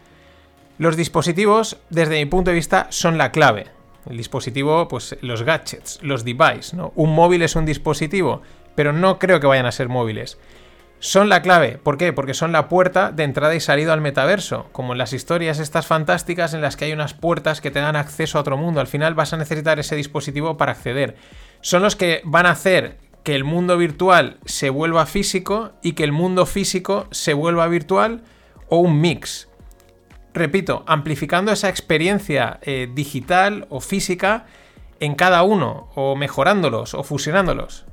Los 0.77 0.97
dispositivos, 0.97 1.77
desde 1.89 2.19
mi 2.19 2.25
punto 2.25 2.51
de 2.51 2.55
vista, 2.55 2.87
son 2.89 3.17
la 3.17 3.31
clave. 3.31 3.78
El 4.09 4.17
dispositivo, 4.17 4.87
pues 4.87 5.15
los 5.21 5.43
gadgets, 5.43 5.99
los 6.01 6.25
devices, 6.25 6.73
¿no? 6.73 6.91
Un 6.95 7.13
móvil 7.13 7.43
es 7.43 7.55
un 7.55 7.65
dispositivo, 7.65 8.41
pero 8.75 8.91
no 8.91 9.19
creo 9.19 9.39
que 9.39 9.47
vayan 9.47 9.67
a 9.67 9.71
ser 9.71 9.87
móviles 9.87 10.37
son 10.99 11.29
la 11.29 11.41
clave. 11.41 11.79
¿Por 11.81 11.97
qué? 11.97 12.13
Porque 12.13 12.33
son 12.33 12.51
la 12.51 12.67
puerta 12.67 13.11
de 13.11 13.23
entrada 13.23 13.55
y 13.55 13.59
salida 13.59 13.93
al 13.93 14.01
metaverso. 14.01 14.67
Como 14.71 14.93
en 14.93 14.97
las 14.97 15.13
historias 15.13 15.59
estas 15.59 15.87
fantásticas 15.87 16.53
en 16.53 16.61
las 16.61 16.75
que 16.75 16.85
hay 16.85 16.93
unas 16.93 17.13
puertas 17.13 17.61
que 17.61 17.71
te 17.71 17.79
dan 17.79 17.95
acceso 17.95 18.37
a 18.37 18.41
otro 18.41 18.57
mundo. 18.57 18.81
Al 18.81 18.87
final 18.87 19.15
vas 19.15 19.33
a 19.33 19.37
necesitar 19.37 19.79
ese 19.79 19.95
dispositivo 19.95 20.57
para 20.57 20.73
acceder. 20.73 21.15
Son 21.61 21.81
los 21.81 21.95
que 21.95 22.21
van 22.25 22.45
a 22.45 22.51
hacer 22.51 22.97
que 23.23 23.35
el 23.35 23.43
mundo 23.43 23.77
virtual 23.77 24.37
se 24.45 24.69
vuelva 24.69 25.05
físico 25.05 25.71
y 25.81 25.93
que 25.93 26.03
el 26.03 26.11
mundo 26.11 26.45
físico 26.45 27.07
se 27.11 27.33
vuelva 27.33 27.67
virtual 27.67 28.21
o 28.67 28.77
un 28.79 28.99
mix. 28.99 29.48
Repito, 30.33 30.83
amplificando 30.87 31.51
esa 31.51 31.69
experiencia 31.69 32.59
eh, 32.61 32.87
digital 32.93 33.65
o 33.69 33.81
física 33.81 34.45
en 34.99 35.15
cada 35.15 35.43
uno, 35.43 35.89
o 35.95 36.15
mejorándolos, 36.15 36.93
o 36.93 37.03
fusionándolos 37.03 37.85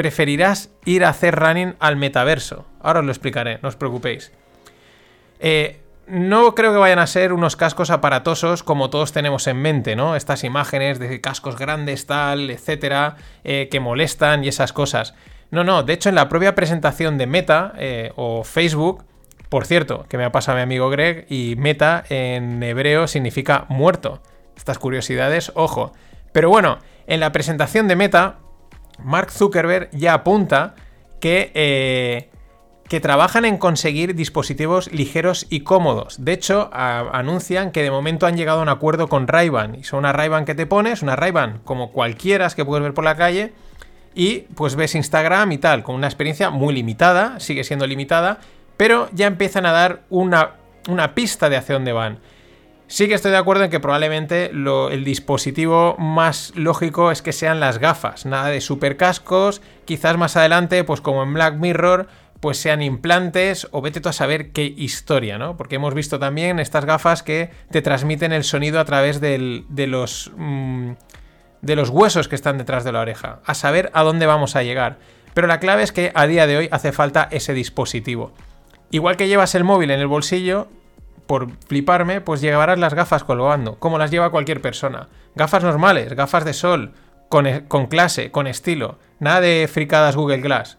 preferirás 0.00 0.70
ir 0.86 1.04
a 1.04 1.10
hacer 1.10 1.34
running 1.34 1.76
al 1.78 1.96
metaverso. 1.96 2.64
Ahora 2.80 3.00
os 3.00 3.04
lo 3.04 3.12
explicaré, 3.12 3.58
no 3.60 3.68
os 3.68 3.76
preocupéis. 3.76 4.32
Eh, 5.40 5.80
no 6.06 6.54
creo 6.54 6.72
que 6.72 6.78
vayan 6.78 6.98
a 6.98 7.06
ser 7.06 7.34
unos 7.34 7.54
cascos 7.54 7.90
aparatosos 7.90 8.62
como 8.62 8.88
todos 8.88 9.12
tenemos 9.12 9.46
en 9.46 9.58
mente, 9.58 9.96
¿no? 9.96 10.16
Estas 10.16 10.42
imágenes 10.42 10.98
de 10.98 11.20
cascos 11.20 11.58
grandes, 11.58 12.06
tal, 12.06 12.48
etcétera, 12.48 13.16
eh, 13.44 13.68
que 13.70 13.78
molestan 13.78 14.42
y 14.42 14.48
esas 14.48 14.72
cosas. 14.72 15.14
No, 15.50 15.64
no, 15.64 15.82
de 15.82 15.92
hecho 15.92 16.08
en 16.08 16.14
la 16.14 16.30
propia 16.30 16.54
presentación 16.54 17.18
de 17.18 17.26
Meta 17.26 17.74
o 18.16 18.42
Facebook, 18.42 19.04
por 19.50 19.66
cierto, 19.66 20.06
que 20.08 20.16
me 20.16 20.24
ha 20.24 20.32
pasado 20.32 20.56
mi 20.56 20.62
amigo 20.62 20.88
Greg, 20.88 21.26
y 21.28 21.54
Meta 21.56 22.04
en 22.08 22.62
hebreo 22.62 23.06
significa 23.06 23.66
muerto. 23.68 24.22
Estas 24.56 24.78
curiosidades, 24.78 25.52
ojo. 25.54 25.92
Pero 26.32 26.48
bueno, 26.48 26.78
en 27.06 27.20
la 27.20 27.32
presentación 27.32 27.86
de 27.88 27.96
Meta 27.96 28.38
Mark 29.02 29.30
Zuckerberg 29.30 29.90
ya 29.92 30.14
apunta 30.14 30.74
que 31.20 31.50
eh, 31.54 32.30
que 32.90 32.98
trabajan 32.98 33.44
en 33.44 33.56
conseguir 33.56 34.16
dispositivos 34.16 34.92
ligeros 34.92 35.46
y 35.48 35.60
cómodos. 35.60 36.24
De 36.24 36.32
hecho, 36.32 36.70
anuncian 36.72 37.70
que 37.70 37.84
de 37.84 37.90
momento 37.92 38.26
han 38.26 38.36
llegado 38.36 38.58
a 38.58 38.62
un 38.62 38.68
acuerdo 38.68 39.08
con 39.08 39.28
Ray-Ban. 39.28 39.76
Y 39.76 39.84
son 39.84 40.00
una 40.00 40.12
Ray-Ban 40.12 40.44
que 40.44 40.56
te 40.56 40.66
pones, 40.66 41.00
una 41.00 41.14
Ray-Ban 41.14 41.60
como 41.62 41.92
cualquiera 41.92 42.50
que 42.50 42.64
puedes 42.64 42.82
ver 42.82 42.92
por 42.92 43.04
la 43.04 43.14
calle. 43.14 43.52
Y 44.12 44.40
pues 44.56 44.74
ves 44.74 44.96
Instagram 44.96 45.52
y 45.52 45.58
tal, 45.58 45.84
con 45.84 45.94
una 45.94 46.08
experiencia 46.08 46.50
muy 46.50 46.74
limitada, 46.74 47.38
sigue 47.38 47.62
siendo 47.62 47.86
limitada, 47.86 48.40
pero 48.80 49.10
ya 49.12 49.26
empiezan 49.26 49.66
a 49.66 49.72
dar 49.72 50.00
una, 50.08 50.52
una 50.88 51.14
pista 51.14 51.50
de 51.50 51.58
hacia 51.58 51.74
dónde 51.74 51.92
van. 51.92 52.18
Sí 52.86 53.08
que 53.08 53.12
estoy 53.12 53.30
de 53.30 53.36
acuerdo 53.36 53.64
en 53.64 53.70
que 53.70 53.78
probablemente 53.78 54.52
el 54.52 55.04
dispositivo 55.04 55.96
más 55.98 56.54
lógico 56.56 57.10
es 57.10 57.20
que 57.20 57.32
sean 57.32 57.60
las 57.60 57.76
gafas, 57.76 58.24
nada 58.24 58.48
de 58.48 58.62
super 58.62 58.96
cascos, 58.96 59.60
quizás 59.84 60.16
más 60.16 60.34
adelante, 60.38 60.82
pues 60.82 61.02
como 61.02 61.22
en 61.22 61.34
Black 61.34 61.56
Mirror, 61.56 62.08
pues 62.40 62.56
sean 62.56 62.80
implantes 62.80 63.68
o 63.70 63.82
vete 63.82 64.00
tú 64.00 64.08
a 64.08 64.14
saber 64.14 64.50
qué 64.50 64.64
historia, 64.64 65.36
¿no? 65.36 65.58
Porque 65.58 65.76
hemos 65.76 65.92
visto 65.92 66.18
también 66.18 66.58
estas 66.58 66.86
gafas 66.86 67.22
que 67.22 67.50
te 67.70 67.82
transmiten 67.82 68.32
el 68.32 68.44
sonido 68.44 68.80
a 68.80 68.86
través 68.86 69.20
de 69.20 69.86
los... 69.88 70.32
Mm, 70.38 70.92
de 71.60 71.76
los 71.76 71.90
huesos 71.90 72.28
que 72.28 72.34
están 72.34 72.56
detrás 72.56 72.84
de 72.84 72.92
la 72.92 73.00
oreja, 73.00 73.40
a 73.44 73.52
saber 73.52 73.90
a 73.92 74.04
dónde 74.04 74.24
vamos 74.24 74.56
a 74.56 74.62
llegar. 74.62 74.96
Pero 75.34 75.48
la 75.48 75.60
clave 75.60 75.82
es 75.82 75.92
que 75.92 76.12
a 76.14 76.26
día 76.26 76.46
de 76.46 76.56
hoy 76.56 76.68
hace 76.72 76.92
falta 76.92 77.28
ese 77.30 77.52
dispositivo. 77.52 78.32
Igual 78.90 79.16
que 79.16 79.28
llevas 79.28 79.54
el 79.54 79.64
móvil 79.64 79.90
en 79.90 80.00
el 80.00 80.06
bolsillo, 80.06 80.68
por 81.26 81.48
fliparme, 81.68 82.20
pues 82.20 82.40
llevarás 82.40 82.78
las 82.78 82.94
gafas 82.94 83.22
colgando, 83.22 83.78
como 83.78 83.98
las 83.98 84.10
lleva 84.10 84.30
cualquier 84.32 84.60
persona. 84.60 85.08
Gafas 85.36 85.62
normales, 85.62 86.14
gafas 86.14 86.44
de 86.44 86.52
sol, 86.52 86.92
con, 87.28 87.46
e, 87.46 87.68
con 87.68 87.86
clase, 87.86 88.32
con 88.32 88.48
estilo, 88.48 88.98
nada 89.20 89.40
de 89.40 89.68
fricadas 89.72 90.16
Google 90.16 90.40
Glass. 90.40 90.78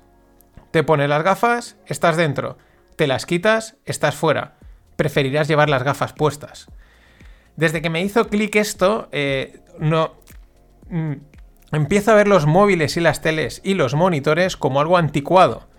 Te 0.72 0.84
pones 0.84 1.08
las 1.08 1.24
gafas, 1.24 1.78
estás 1.86 2.18
dentro. 2.18 2.58
Te 2.98 3.08
las 3.08 3.26
quitas, 3.26 3.78
estás 3.86 4.16
fuera. 4.16 4.56
Preferirás 4.98 5.48
llevar 5.48 5.70
las 5.70 5.84
gafas 5.84 6.12
puestas. 6.12 6.68
Desde 7.56 7.82
que 7.82 7.90
me 7.90 8.02
hizo 8.02 8.28
clic 8.28 8.56
esto, 8.58 9.08
eh, 9.14 9.62
no. 9.80 10.16
Mm, 10.90 11.14
empiezo 11.72 12.12
a 12.12 12.16
ver 12.16 12.28
los 12.28 12.46
móviles 12.46 12.98
y 12.98 13.00
las 13.00 13.22
teles 13.22 13.62
y 13.64 13.74
los 13.74 13.96
monitores 13.96 14.58
como 14.58 14.82
algo 14.82 14.98
anticuado. 14.98 15.71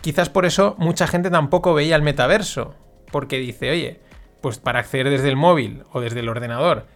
Quizás 0.00 0.28
por 0.28 0.46
eso 0.46 0.74
mucha 0.78 1.06
gente 1.06 1.30
tampoco 1.30 1.74
veía 1.74 1.96
el 1.96 2.02
metaverso. 2.02 2.74
Porque 3.10 3.38
dice, 3.38 3.70
oye, 3.70 4.00
pues 4.40 4.58
para 4.58 4.80
acceder 4.80 5.08
desde 5.08 5.28
el 5.28 5.36
móvil 5.36 5.84
o 5.92 6.00
desde 6.00 6.20
el 6.20 6.28
ordenador 6.28 6.86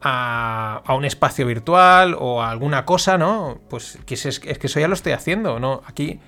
a, 0.00 0.82
un 0.96 1.04
espacio 1.04 1.46
virtual 1.46 2.16
o 2.18 2.42
a 2.42 2.50
alguna 2.50 2.84
cosa, 2.84 3.18
¿no? 3.18 3.60
Pues 3.68 3.98
es, 4.08 4.40
que 4.40 4.66
eso 4.66 4.80
ya 4.80 4.88
lo 4.88 4.94
estoy 4.94 5.12
haciendo, 5.12 5.58
¿no? 5.60 5.82
Aquí 5.86 6.20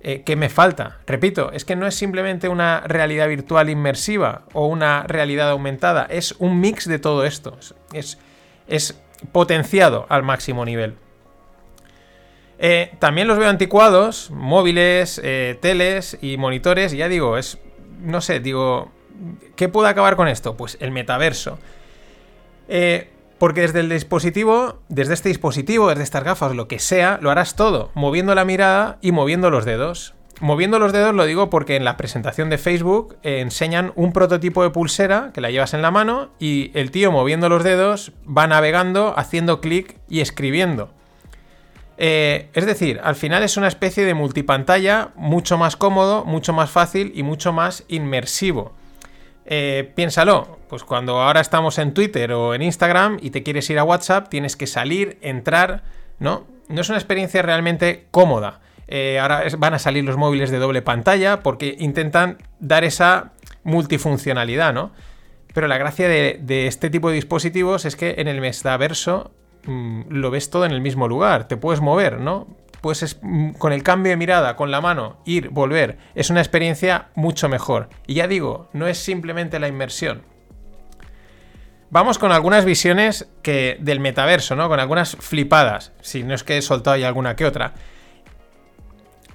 eh, 0.00 0.22
¿qué 0.24 0.36
me 0.36 0.48
falta? 0.48 0.98
Repito, 1.06 1.50
es 1.52 1.64
que 1.64 1.74
no 1.74 1.86
es 1.86 1.94
simplemente 1.94 2.48
una 2.48 2.80
realidad 2.80 3.28
virtual 3.28 3.68
inmersiva 3.68 4.44
o 4.52 4.66
una 4.66 5.02
realidad 5.02 5.50
aumentada, 5.50 6.06
es 6.08 6.36
un 6.38 6.60
mix 6.60 6.86
de 6.86 6.98
todo 6.98 7.24
esto. 7.24 7.58
Es, 7.92 8.18
es 8.68 9.00
potenciado 9.32 10.06
al 10.08 10.22
máximo 10.22 10.64
nivel. 10.64 10.96
Eh, 12.58 12.92
también 12.98 13.28
los 13.28 13.38
veo 13.38 13.48
anticuados, 13.48 14.30
móviles, 14.32 15.20
eh, 15.22 15.56
teles 15.60 16.18
y 16.20 16.36
monitores. 16.36 16.92
ya 16.92 17.08
digo, 17.08 17.38
es. 17.38 17.58
No 18.00 18.20
sé, 18.20 18.40
digo. 18.40 18.90
¿Qué 19.56 19.68
puede 19.68 19.88
acabar 19.88 20.16
con 20.16 20.28
esto? 20.28 20.56
Pues 20.56 20.76
el 20.80 20.92
metaverso. 20.92 21.58
Eh, 22.68 23.10
porque 23.38 23.62
desde 23.62 23.80
el 23.80 23.88
dispositivo, 23.88 24.80
desde 24.88 25.14
este 25.14 25.28
dispositivo, 25.28 25.88
desde 25.88 26.02
estas 26.02 26.24
gafas, 26.24 26.54
lo 26.54 26.68
que 26.68 26.78
sea, 26.78 27.18
lo 27.20 27.30
harás 27.30 27.56
todo, 27.56 27.90
moviendo 27.94 28.34
la 28.34 28.44
mirada 28.44 28.98
y 29.00 29.12
moviendo 29.12 29.50
los 29.50 29.64
dedos. 29.64 30.14
Moviendo 30.40 30.78
los 30.78 30.92
dedos 30.92 31.14
lo 31.14 31.24
digo 31.24 31.50
porque 31.50 31.74
en 31.74 31.84
la 31.84 31.96
presentación 31.96 32.48
de 32.48 32.58
Facebook 32.58 33.16
enseñan 33.22 33.92
un 33.96 34.12
prototipo 34.12 34.62
de 34.62 34.70
pulsera 34.70 35.30
que 35.34 35.40
la 35.40 35.50
llevas 35.50 35.74
en 35.74 35.82
la 35.82 35.90
mano 35.90 36.30
y 36.38 36.70
el 36.74 36.92
tío 36.92 37.10
moviendo 37.10 37.48
los 37.48 37.64
dedos 37.64 38.12
va 38.24 38.46
navegando, 38.46 39.14
haciendo 39.16 39.60
clic 39.60 39.98
y 40.08 40.20
escribiendo. 40.20 40.90
Eh, 42.00 42.48
es 42.54 42.64
decir, 42.64 43.00
al 43.02 43.16
final 43.16 43.42
es 43.42 43.56
una 43.56 43.66
especie 43.66 44.04
de 44.04 44.14
multipantalla 44.14 45.10
mucho 45.16 45.58
más 45.58 45.76
cómodo, 45.76 46.24
mucho 46.24 46.52
más 46.52 46.70
fácil 46.70 47.12
y 47.14 47.24
mucho 47.24 47.52
más 47.52 47.84
inmersivo. 47.88 48.72
Eh, 49.46 49.92
piénsalo, 49.94 50.58
pues 50.68 50.84
cuando 50.84 51.20
ahora 51.20 51.40
estamos 51.40 51.78
en 51.78 51.94
Twitter 51.94 52.32
o 52.32 52.54
en 52.54 52.62
Instagram 52.62 53.18
y 53.20 53.30
te 53.30 53.42
quieres 53.42 53.68
ir 53.70 53.78
a 53.78 53.84
WhatsApp, 53.84 54.28
tienes 54.28 54.56
que 54.56 54.66
salir, 54.66 55.18
entrar, 55.22 55.82
¿no? 56.20 56.46
No 56.68 56.80
es 56.82 56.88
una 56.88 56.98
experiencia 56.98 57.42
realmente 57.42 58.06
cómoda. 58.10 58.60
Eh, 58.86 59.18
ahora 59.18 59.44
van 59.58 59.74
a 59.74 59.78
salir 59.78 60.04
los 60.04 60.16
móviles 60.16 60.50
de 60.50 60.58
doble 60.58 60.82
pantalla 60.82 61.42
porque 61.42 61.76
intentan 61.78 62.38
dar 62.60 62.84
esa 62.84 63.32
multifuncionalidad, 63.64 64.72
¿no? 64.72 64.92
Pero 65.52 65.66
la 65.66 65.78
gracia 65.78 66.08
de, 66.08 66.66
este 66.66 66.90
tipo 66.90 67.08
de 67.08 67.16
dispositivos 67.16 67.84
es 67.84 67.96
que 67.96 68.16
en 68.18 68.28
el 68.28 68.40
metaverso 68.40 69.32
mm, 69.68 70.02
lo 70.08 70.30
ves 70.30 70.50
todo 70.50 70.64
en 70.64 70.72
el 70.72 70.80
mismo 70.80 71.06
lugar, 71.06 71.46
te 71.46 71.56
puedes 71.56 71.80
mover, 71.80 72.18
¿no? 72.20 72.48
pues 72.80 73.18
con 73.58 73.72
el 73.72 73.82
cambio 73.82 74.10
de 74.10 74.16
mirada, 74.16 74.56
con 74.56 74.70
la 74.70 74.80
mano, 74.80 75.18
ir, 75.24 75.48
volver, 75.50 75.98
es 76.14 76.30
una 76.30 76.40
experiencia 76.40 77.08
mucho 77.14 77.48
mejor. 77.48 77.88
Y 78.06 78.14
ya 78.14 78.28
digo, 78.28 78.68
no 78.72 78.86
es 78.86 78.98
simplemente 78.98 79.58
la 79.58 79.68
inmersión. 79.68 80.22
Vamos 81.90 82.18
con 82.18 82.32
algunas 82.32 82.64
visiones 82.64 83.28
que, 83.42 83.78
del 83.80 83.98
metaverso, 83.98 84.54
¿no? 84.54 84.68
Con 84.68 84.78
algunas 84.78 85.16
flipadas, 85.16 85.92
si 86.02 86.22
no 86.22 86.34
es 86.34 86.44
que 86.44 86.58
he 86.58 86.62
soltado 86.62 86.94
ahí 86.94 87.02
alguna 87.02 87.34
que 87.34 87.46
otra. 87.46 87.72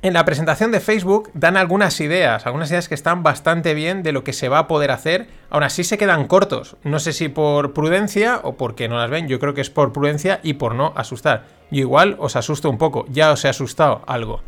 En 0.03 0.11
la 0.11 0.25
presentación 0.25 0.73
de 0.73 0.81
Facebook 0.81 1.31
dan 1.33 1.55
algunas 1.55 2.01
ideas, 2.01 2.45
algunas 2.45 2.69
ideas 2.69 2.89
que 2.89 2.93
están 2.93 3.23
bastante 3.23 3.73
bien 3.73 4.03
de 4.03 4.11
lo 4.11 4.25
que 4.25 4.33
se 4.33 4.49
va 4.49 4.59
a 4.59 4.67
poder 4.67 4.91
hacer. 4.91 5.27
Aún 5.49 5.63
así 5.63 5.85
se 5.85 5.97
quedan 5.97 6.27
cortos. 6.27 6.75
No 6.83 6.99
sé 6.99 7.13
si 7.13 7.29
por 7.29 7.71
prudencia 7.71 8.41
o 8.43 8.57
porque 8.57 8.89
no 8.89 8.97
las 8.97 9.09
ven. 9.09 9.29
Yo 9.29 9.39
creo 9.39 9.53
que 9.53 9.61
es 9.61 9.69
por 9.69 9.93
prudencia 9.93 10.41
y 10.43 10.55
por 10.55 10.75
no 10.75 10.91
asustar. 10.97 11.45
Yo 11.71 11.79
igual 11.79 12.17
os 12.19 12.35
asusto 12.35 12.69
un 12.69 12.77
poco. 12.77 13.05
Ya 13.07 13.31
os 13.31 13.45
he 13.45 13.47
asustado 13.47 14.01
algo. 14.05 14.41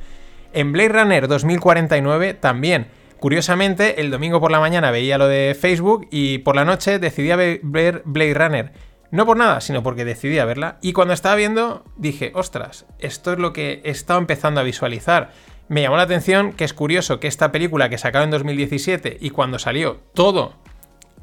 En 0.51 0.73
Blade 0.73 0.89
Runner 0.89 1.25
2049 1.29 2.33
también. 2.33 2.87
Curiosamente, 3.21 4.01
el 4.01 4.11
domingo 4.11 4.41
por 4.41 4.51
la 4.51 4.59
mañana 4.59 4.91
veía 4.91 5.17
lo 5.17 5.29
de 5.29 5.55
Facebook 5.57 6.05
y 6.11 6.39
por 6.39 6.57
la 6.57 6.65
noche 6.65 6.99
decidí 6.99 7.29
ver 7.63 8.01
Blade 8.03 8.33
Runner. 8.33 8.71
No 9.15 9.25
por 9.25 9.37
nada, 9.37 9.61
sino 9.61 9.81
porque 9.81 10.03
decidí 10.03 10.35
verla. 10.35 10.77
Y 10.81 10.91
cuando 10.91 11.13
estaba 11.13 11.35
viendo, 11.35 11.85
dije, 11.95 12.33
ostras, 12.35 12.85
esto 12.99 13.31
es 13.31 13.39
lo 13.39 13.53
que 13.53 13.81
he 13.85 13.89
estado 13.89 14.19
empezando 14.19 14.59
a 14.59 14.63
visualizar. 14.63 15.31
Me 15.69 15.81
llamó 15.81 15.95
la 15.95 16.03
atención 16.03 16.51
que 16.51 16.65
es 16.65 16.73
curioso 16.73 17.21
que 17.21 17.29
esta 17.29 17.53
película 17.53 17.87
que 17.87 17.97
sacaba 17.97 18.25
en 18.25 18.31
2017 18.31 19.17
y 19.21 19.29
cuando 19.29 19.57
salió 19.57 20.01
todo, 20.13 20.55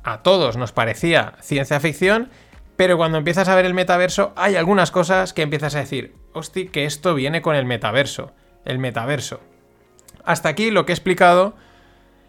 a 0.05 0.23
todos 0.23 0.57
nos 0.57 0.73
parecía 0.73 1.35
ciencia 1.43 1.81
ficción, 1.81 2.31
pero 2.77 2.97
cuando 2.97 3.19
empiezas 3.19 3.51
a 3.51 3.55
ver 3.55 3.67
el 3.67 3.75
metaverso 3.75 4.33
hay 4.37 4.57
algunas 4.57 4.91
cosas 4.91 5.35
que 5.35 5.43
empiezas 5.43 5.75
a 5.75 5.81
decir, 5.81 6.15
hosti, 6.33 6.69
que 6.69 6.87
esto 6.87 7.15
viene 7.15 7.43
con 7.43 7.57
el 7.57 7.67
metaverso, 7.67 8.33
el 8.65 8.79
metaverso. 8.79 9.41
Hasta 10.25 10.49
aquí 10.49 10.71
lo 10.71 10.87
que 10.87 10.93
he 10.93 10.95
explicado 10.95 11.57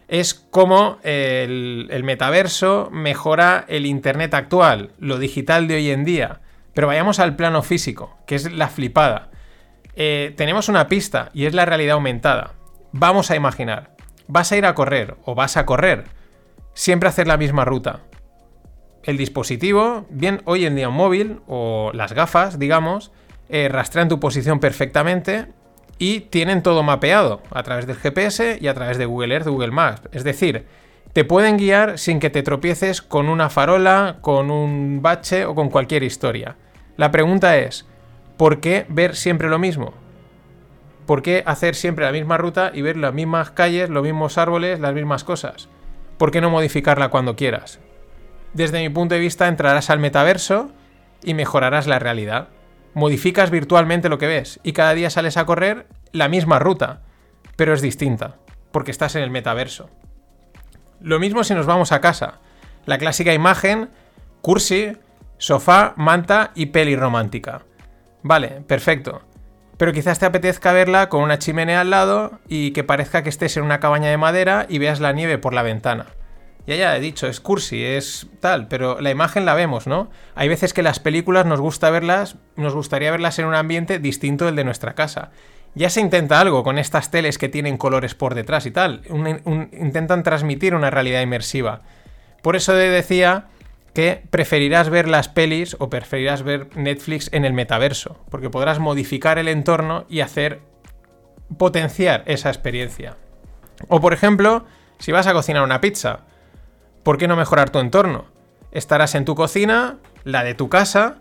es 0.08 0.34
cómo 0.34 0.98
el, 1.02 2.02
metaverso 2.04 2.88
mejora 2.92 3.64
el 3.68 3.86
Internet 3.86 4.34
actual, 4.34 4.92
lo 4.98 5.18
digital 5.18 5.68
de 5.68 5.76
hoy 5.76 5.90
en 5.90 6.04
día. 6.04 6.40
Pero 6.74 6.88
vayamos 6.88 7.20
al 7.20 7.36
plano 7.36 7.62
físico, 7.62 8.16
que 8.26 8.34
es 8.34 8.52
la 8.52 8.68
flipada. 8.68 9.30
Eh, 9.96 10.34
tenemos 10.36 10.68
una 10.68 10.88
pista 10.88 11.30
y 11.32 11.46
es 11.46 11.54
la 11.54 11.64
realidad 11.64 11.94
aumentada. 11.94 12.54
Vamos 12.92 13.30
a 13.30 13.36
imaginar, 13.36 13.94
vas 14.26 14.50
a 14.52 14.56
ir 14.56 14.66
a 14.66 14.74
correr 14.74 15.16
o 15.24 15.34
vas 15.34 15.56
a 15.56 15.66
correr, 15.66 16.04
siempre 16.74 17.08
hacer 17.08 17.26
la 17.26 17.36
misma 17.36 17.64
ruta. 17.64 18.00
El 19.04 19.16
dispositivo, 19.16 20.06
bien 20.10 20.42
hoy 20.44 20.64
en 20.64 20.76
día 20.76 20.88
un 20.88 20.96
móvil 20.96 21.40
o 21.46 21.90
las 21.94 22.12
gafas, 22.12 22.58
digamos, 22.58 23.12
eh, 23.48 23.68
rastrean 23.68 24.08
tu 24.08 24.18
posición 24.18 24.58
perfectamente 24.58 25.48
y 25.98 26.20
tienen 26.20 26.62
todo 26.62 26.82
mapeado 26.82 27.42
a 27.50 27.62
través 27.62 27.86
del 27.86 27.96
GPS 27.96 28.58
y 28.60 28.68
a 28.68 28.74
través 28.74 28.98
de 28.98 29.06
Google 29.06 29.34
Earth, 29.34 29.46
Google 29.46 29.70
Maps. 29.70 30.02
Es 30.12 30.24
decir, 30.24 30.66
te 31.12 31.24
pueden 31.24 31.56
guiar 31.56 31.98
sin 31.98 32.18
que 32.18 32.30
te 32.30 32.42
tropieces 32.42 33.00
con 33.00 33.28
una 33.28 33.50
farola, 33.50 34.18
con 34.20 34.50
un 34.50 35.00
bache 35.00 35.44
o 35.44 35.54
con 35.54 35.70
cualquier 35.70 36.02
historia. 36.02 36.56
La 36.96 37.10
pregunta 37.10 37.56
es, 37.56 37.86
¿por 38.36 38.60
qué 38.60 38.86
ver 38.88 39.14
siempre 39.14 39.48
lo 39.48 39.58
mismo? 39.58 39.94
¿Por 41.06 41.22
qué 41.22 41.42
hacer 41.46 41.74
siempre 41.74 42.04
la 42.04 42.12
misma 42.12 42.38
ruta 42.38 42.70
y 42.74 42.82
ver 42.82 42.96
las 42.96 43.14
mismas 43.14 43.50
calles, 43.50 43.90
los 43.90 44.02
mismos 44.02 44.38
árboles, 44.38 44.80
las 44.80 44.94
mismas 44.94 45.22
cosas? 45.22 45.68
¿Por 46.18 46.30
qué 46.30 46.40
no 46.40 46.50
modificarla 46.50 47.10
cuando 47.10 47.36
quieras? 47.36 47.78
Desde 48.52 48.80
mi 48.80 48.88
punto 48.88 49.14
de 49.14 49.20
vista 49.20 49.48
entrarás 49.48 49.90
al 49.90 49.98
metaverso 49.98 50.70
y 51.22 51.34
mejorarás 51.34 51.86
la 51.86 51.98
realidad 51.98 52.48
modificas 52.94 53.50
virtualmente 53.50 54.08
lo 54.08 54.18
que 54.18 54.26
ves 54.26 54.60
y 54.62 54.72
cada 54.72 54.94
día 54.94 55.10
sales 55.10 55.36
a 55.36 55.46
correr 55.46 55.86
la 56.12 56.28
misma 56.28 56.58
ruta, 56.58 57.02
pero 57.56 57.74
es 57.74 57.82
distinta, 57.82 58.36
porque 58.72 58.90
estás 58.90 59.16
en 59.16 59.22
el 59.22 59.30
metaverso. 59.30 59.90
Lo 61.00 61.18
mismo 61.18 61.44
si 61.44 61.54
nos 61.54 61.66
vamos 61.66 61.92
a 61.92 62.00
casa. 62.00 62.40
La 62.86 62.98
clásica 62.98 63.34
imagen, 63.34 63.90
cursi, 64.40 64.96
sofá, 65.38 65.94
manta 65.96 66.52
y 66.54 66.66
peli 66.66 66.96
romántica. 66.96 67.62
Vale, 68.22 68.62
perfecto. 68.66 69.22
pero 69.76 69.92
quizás 69.92 70.18
te 70.18 70.26
apetezca 70.26 70.72
verla 70.72 71.08
con 71.08 71.22
una 71.22 71.38
chimenea 71.38 71.80
al 71.80 71.90
lado 71.90 72.38
y 72.48 72.70
que 72.70 72.84
parezca 72.84 73.22
que 73.22 73.28
estés 73.28 73.56
en 73.56 73.64
una 73.64 73.80
cabaña 73.80 74.08
de 74.08 74.16
madera 74.16 74.66
y 74.68 74.78
veas 74.78 75.00
la 75.00 75.12
nieve 75.12 75.36
por 75.36 75.52
la 75.52 75.62
ventana. 75.62 76.06
Ya 76.66 76.76
ya 76.76 76.96
he 76.96 77.00
dicho, 77.00 77.26
es 77.26 77.40
cursi, 77.40 77.84
es 77.84 78.26
tal, 78.40 78.68
pero 78.68 79.00
la 79.00 79.10
imagen 79.10 79.44
la 79.44 79.54
vemos, 79.54 79.86
¿no? 79.86 80.10
Hay 80.34 80.48
veces 80.48 80.72
que 80.72 80.82
las 80.82 80.98
películas 80.98 81.44
nos 81.44 81.60
gusta 81.60 81.90
verlas, 81.90 82.36
nos 82.56 82.74
gustaría 82.74 83.10
verlas 83.10 83.38
en 83.38 83.44
un 83.44 83.54
ambiente 83.54 83.98
distinto 83.98 84.46
del 84.46 84.56
de 84.56 84.64
nuestra 84.64 84.94
casa. 84.94 85.30
Ya 85.74 85.90
se 85.90 86.00
intenta 86.00 86.40
algo 86.40 86.62
con 86.62 86.78
estas 86.78 87.10
teles 87.10 87.36
que 87.36 87.48
tienen 87.48 87.76
colores 87.76 88.14
por 88.14 88.34
detrás 88.34 88.64
y 88.64 88.70
tal. 88.70 89.02
intentan 89.72 90.22
transmitir 90.22 90.74
una 90.74 90.90
realidad 90.90 91.20
inmersiva. 91.20 91.82
Por 92.42 92.56
eso 92.56 92.72
decía 92.74 93.48
que 93.92 94.22
preferirás 94.30 94.88
ver 94.88 95.08
las 95.08 95.28
pelis 95.28 95.76
o 95.78 95.90
preferirás 95.90 96.42
ver 96.42 96.68
Netflix 96.76 97.28
en 97.32 97.44
el 97.44 97.52
metaverso, 97.52 98.18
porque 98.30 98.50
podrás 98.50 98.78
modificar 98.78 99.38
el 99.38 99.48
entorno 99.48 100.04
y 100.08 100.20
hacer 100.20 100.60
potenciar 101.58 102.22
esa 102.26 102.48
experiencia. 102.48 103.16
O 103.88 104.00
por 104.00 104.12
ejemplo, 104.12 104.64
si 104.98 105.12
vas 105.12 105.26
a 105.26 105.32
cocinar 105.32 105.62
una 105.62 105.80
pizza, 105.80 106.20
¿por 107.04 107.18
qué 107.18 107.28
no 107.28 107.36
mejorar 107.36 107.70
tu 107.70 107.78
entorno? 107.78 108.24
Estarás 108.72 109.14
en 109.14 109.24
tu 109.24 109.36
cocina, 109.36 109.98
la 110.24 110.42
de 110.42 110.54
tu 110.54 110.68
casa, 110.68 111.18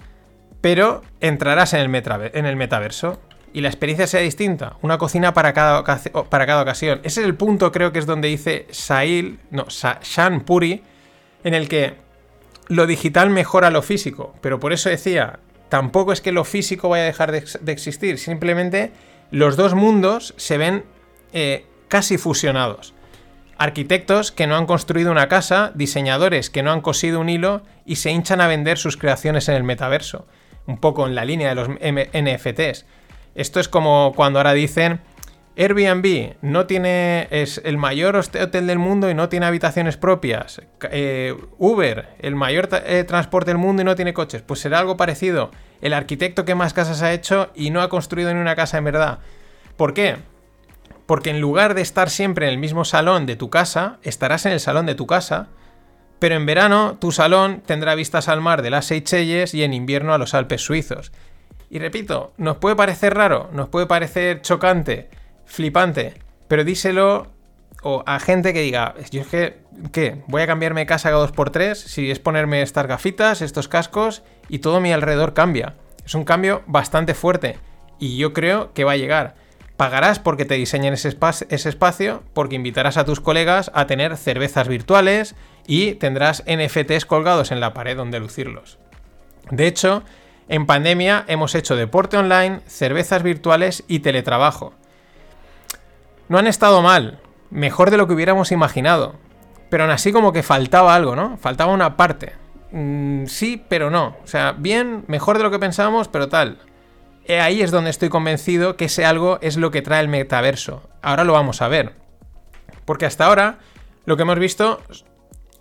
pero 0.61 1.03
entrarás 1.19 1.73
en 1.73 1.81
el, 1.81 2.31
en 2.33 2.45
el 2.45 2.55
metaverso 2.55 3.19
y 3.53 3.61
la 3.61 3.67
experiencia 3.67 4.07
sea 4.07 4.21
distinta. 4.21 4.77
Una 4.81 4.97
cocina 4.97 5.33
para 5.33 5.53
cada, 5.53 5.83
para 5.83 6.45
cada 6.47 6.61
ocasión. 6.61 6.99
Ese 7.03 7.21
es 7.21 7.27
el 7.27 7.35
punto, 7.35 7.71
creo 7.71 7.91
que 7.91 7.99
es 7.99 8.05
donde 8.05 8.27
dice 8.27 8.65
Sail, 8.71 9.39
no, 9.51 9.67
Shan 9.69 10.41
Puri, 10.41 10.81
en 11.43 11.53
el 11.53 11.67
que 11.69 11.95
lo 12.67 12.87
digital 12.87 13.29
mejora 13.29 13.69
lo 13.69 13.81
físico, 13.81 14.33
pero 14.41 14.59
por 14.59 14.73
eso 14.73 14.89
decía, 14.89 15.39
tampoco 15.69 16.13
es 16.13 16.21
que 16.21 16.31
lo 16.31 16.43
físico 16.45 16.89
vaya 16.89 17.03
a 17.03 17.07
dejar 17.07 17.31
de, 17.31 17.71
existir, 17.71 18.17
simplemente 18.17 18.91
los 19.31 19.57
dos 19.57 19.75
mundos 19.75 20.33
se 20.37 20.57
ven 20.57 20.83
eh, 21.33 21.65
casi 21.87 22.17
fusionados. 22.17 22.92
Arquitectos 23.57 24.31
que 24.31 24.47
no 24.47 24.55
han 24.55 24.65
construido 24.65 25.11
una 25.11 25.27
casa, 25.27 25.71
diseñadores 25.75 26.49
que 26.49 26.63
no 26.63 26.71
han 26.71 26.81
cosido 26.81 27.19
un 27.19 27.29
hilo 27.29 27.61
y 27.85 27.97
se 27.97 28.11
hinchan 28.11 28.41
a 28.41 28.47
vender 28.47 28.77
sus 28.77 28.97
creaciones 28.97 29.47
en 29.49 29.55
el 29.55 29.63
metaverso, 29.63 30.27
un 30.65 30.79
poco 30.79 31.05
en 31.05 31.15
la 31.15 31.25
línea 31.25 31.49
de 31.49 31.55
los 31.55 31.69
NFTs. 31.69 32.85
Esto 33.35 33.59
es 33.59 33.67
como 33.67 34.13
cuando 34.15 34.39
ahora 34.39 34.53
dicen, 34.53 35.01
Airbnb 35.55 36.35
no 36.41 36.65
tiene, 36.65 37.27
es 37.29 37.61
el 37.63 37.77
mayor 37.77 38.15
hotel 38.15 38.65
del 38.65 38.79
mundo 38.79 39.09
y 39.09 39.13
no 39.13 39.29
tiene 39.29 39.45
habitaciones 39.45 39.97
propias. 39.97 40.61
Eh, 40.89 41.35
Uber, 41.59 42.09
el 42.19 42.35
mayor 42.35 42.69
eh, 42.85 43.03
transporte 43.03 43.51
del 43.51 43.59
mundo 43.59 43.83
y 43.83 43.85
no 43.85 43.95
tiene 43.95 44.13
coches. 44.13 44.41
Pues 44.41 44.61
será 44.61 44.79
algo 44.79 44.97
parecido. 44.97 45.51
El 45.81 45.93
arquitecto 45.93 46.43
que 46.43 46.55
más 46.55 46.73
casas 46.73 47.03
ha 47.03 47.13
hecho 47.13 47.51
y 47.53 47.69
no 47.69 47.81
ha 47.81 47.89
construido 47.89 48.33
ni 48.33 48.39
una 48.39 48.55
casa 48.55 48.79
en 48.79 48.85
verdad. 48.85 49.19
¿Por 49.77 49.93
qué? 49.93 50.17
Porque 51.05 51.29
en 51.29 51.41
lugar 51.41 51.73
de 51.73 51.81
estar 51.81 52.09
siempre 52.09 52.47
en 52.47 52.53
el 52.53 52.57
mismo 52.57 52.85
salón 52.85 53.25
de 53.25 53.35
tu 53.35 53.49
casa, 53.49 53.99
estarás 54.03 54.45
en 54.45 54.53
el 54.53 54.59
salón 54.59 54.85
de 54.85 54.95
tu 54.95 55.07
casa, 55.07 55.47
pero 56.19 56.35
en 56.35 56.45
verano 56.45 56.97
tu 56.99 57.11
salón 57.11 57.61
tendrá 57.65 57.95
vistas 57.95 58.29
al 58.29 58.39
mar 58.39 58.61
de 58.61 58.69
las 58.69 58.85
Seychelles 58.85 59.53
y 59.53 59.63
en 59.63 59.73
invierno 59.73 60.13
a 60.13 60.17
los 60.17 60.33
Alpes 60.33 60.61
suizos. 60.61 61.11
Y 61.69 61.79
repito, 61.79 62.33
nos 62.37 62.57
puede 62.57 62.75
parecer 62.75 63.15
raro, 63.15 63.49
nos 63.51 63.67
puede 63.67 63.87
parecer 63.87 64.41
chocante, 64.41 65.09
flipante. 65.45 66.13
Pero 66.47 66.63
díselo 66.63 67.27
o 67.81 68.03
a 68.05 68.19
gente 68.19 68.53
que 68.53 68.61
diga, 68.61 68.95
yo 69.11 69.21
es 69.21 69.27
que, 69.27 69.57
¿qué? 69.91 70.23
Voy 70.27 70.41
a 70.41 70.47
cambiarme 70.47 70.85
casa 70.85 71.09
cada 71.09 71.27
2x3 71.27 71.75
si 71.75 72.09
es 72.09 72.19
ponerme 72.19 72.61
estas 72.61 72.87
gafitas, 72.87 73.41
estos 73.41 73.67
cascos 73.67 74.23
y 74.47 74.59
todo 74.59 74.79
mi 74.79 74.93
alrededor 74.93 75.33
cambia. 75.33 75.75
Es 76.05 76.15
un 76.15 76.23
cambio 76.23 76.63
bastante 76.67 77.13
fuerte 77.13 77.57
y 77.99 78.17
yo 78.17 78.33
creo 78.33 78.73
que 78.73 78.83
va 78.83 78.93
a 78.93 78.97
llegar. 78.97 79.35
Pagarás 79.77 80.19
porque 80.19 80.45
te 80.45 80.53
diseñen 80.53 80.93
ese, 80.93 81.09
espacio, 81.09 82.23
porque 82.33 82.55
invitarás 82.55 82.97
a 82.97 83.05
tus 83.05 83.19
colegas 83.19 83.71
a 83.73 83.87
tener 83.87 84.17
cervezas 84.17 84.67
virtuales 84.67 85.35
y 85.65 85.95
tendrás 85.95 86.43
NFTs 86.45 87.05
colgados 87.05 87.51
en 87.51 87.59
la 87.59 87.73
pared 87.73 87.97
donde 87.97 88.19
lucirlos. 88.19 88.77
De 89.49 89.65
hecho, 89.65 90.03
en 90.47 90.67
pandemia 90.67 91.25
hemos 91.27 91.55
hecho 91.55 91.75
deporte 91.75 92.17
online, 92.17 92.61
cervezas 92.67 93.23
virtuales 93.23 93.83
y 93.87 93.99
teletrabajo. 93.99 94.73
No 96.29 96.37
han 96.37 96.47
estado 96.47 96.81
mal, 96.81 97.19
mejor 97.49 97.89
de 97.89 97.97
lo 97.97 98.07
que 98.07 98.13
hubiéramos 98.13 98.51
imaginado. 98.51 99.15
Pero 99.69 99.85
aún 99.85 99.91
así 99.91 100.11
como 100.11 100.33
que 100.33 100.43
faltaba 100.43 100.93
algo, 100.93 101.15
¿no? 101.15 101.37
Faltaba 101.37 101.73
una 101.73 101.97
parte. 101.97 102.33
Mm, 102.71 103.25
sí, 103.25 103.63
pero 103.67 103.89
no. 103.89 104.17
O 104.23 104.27
sea, 104.27 104.51
bien, 104.51 105.03
mejor 105.07 105.37
de 105.37 105.43
lo 105.43 105.49
que 105.49 105.57
pensábamos, 105.57 106.07
pero 106.07 106.29
tal. 106.29 106.59
Ahí 107.27 107.61
es 107.61 107.71
donde 107.71 107.89
estoy 107.89 108.09
convencido 108.09 108.75
que 108.75 108.85
ese 108.85 109.05
algo 109.05 109.39
es 109.41 109.57
lo 109.57 109.71
que 109.71 109.81
trae 109.81 110.01
el 110.01 110.07
metaverso. 110.07 110.89
Ahora 111.01 111.23
lo 111.23 111.33
vamos 111.33 111.61
a 111.61 111.67
ver. 111.67 111.93
Porque 112.85 113.05
hasta 113.05 113.25
ahora 113.25 113.59
lo 114.05 114.17
que 114.17 114.23
hemos 114.23 114.39
visto 114.39 114.81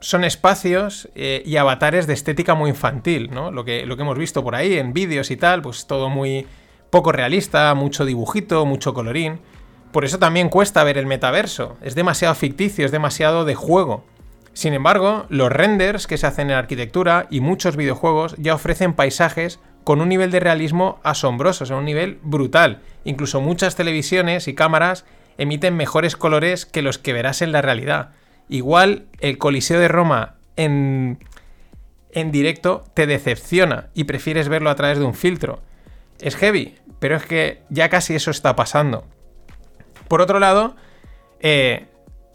son 0.01 0.25
espacios 0.25 1.09
eh, 1.14 1.42
y 1.46 1.57
avatares 1.57 2.07
de 2.07 2.14
estética 2.14 2.55
muy 2.55 2.70
infantil, 2.70 3.31
¿no? 3.33 3.53
Lo 3.53 3.64
que, 3.64 3.87
lo 3.87 3.96
que 3.96 4.03
hemos 4.03 4.18
visto 4.18 4.42
por 4.42 4.55
ahí 4.55 4.77
en 4.77 4.92
vídeos 4.92 5.31
y 5.31 5.37
tal, 5.37 5.62
pues 5.62 5.87
todo 5.87 6.11
muy 6.11 6.46
poco 6.90 7.12
realista, 7.12 7.72
mucho 7.75 8.05
dibujito, 8.05 8.66
mucho 8.66 8.92
colorín. 8.92 9.40
Por 9.92 10.05
eso 10.05 10.18
también 10.18 10.48
cuesta 10.48 10.83
ver 10.85 10.98
el 10.98 11.07
metaverso. 11.07 11.77
Es 11.83 11.94
demasiado 11.94 12.35
ficticio, 12.35 12.85
es 12.85 12.90
demasiado 12.90 13.44
de 13.44 13.55
juego. 13.55 14.05
Sin 14.53 14.75
embargo, 14.75 15.27
los 15.29 15.51
renders 15.51 16.07
que 16.07 16.19
se 16.19 16.27
hacen 16.27 16.51
en 16.51 16.57
arquitectura 16.57 17.27
y 17.31 17.41
muchos 17.41 17.77
videojuegos 17.77 18.35
ya 18.38 18.55
ofrecen 18.55 18.95
paisajes 18.95 19.61
con 19.85 20.01
un 20.01 20.09
nivel 20.09 20.31
de 20.31 20.41
realismo 20.41 21.01
asombroso, 21.03 21.65
o 21.65 21.79
un 21.79 21.85
nivel 21.85 22.19
brutal. 22.23 22.81
Incluso 23.05 23.41
muchas 23.41 23.75
televisiones 23.75 24.49
y 24.49 24.55
cámaras 24.55 25.05
emiten 25.38 25.77
mejores 25.77 26.17
colores 26.17 26.67
que 26.67 26.83
los 26.83 26.99
que 26.99 27.12
verás 27.12 27.43
en 27.43 27.53
la 27.53 27.62
realidad. 27.62 28.11
Igual 28.49 29.07
el 29.21 29.38
Coliseo 29.38 29.81
de 29.81 29.88
Roma 29.88 30.35
en, 30.57 31.19
en 32.12 32.31
directo 32.31 32.85
te 32.95 33.07
decepciona 33.07 33.88
y 33.95 34.05
prefieres 34.05 34.49
verlo 34.49 34.71
a 34.71 34.77
través 34.77 34.99
de 34.99 35.05
un 35.05 35.15
filtro. 35.15 35.61
Es 36.21 36.37
heavy, 36.37 36.77
pero 36.99 37.17
es 37.17 37.25
que 37.25 37.62
ya 37.71 37.88
casi 37.88 38.15
eso 38.15 38.31
está 38.31 38.55
pasando. 38.55 39.05
Por 40.09 40.21
otro 40.21 40.38
lado, 40.38 40.77
eh, 41.41 41.87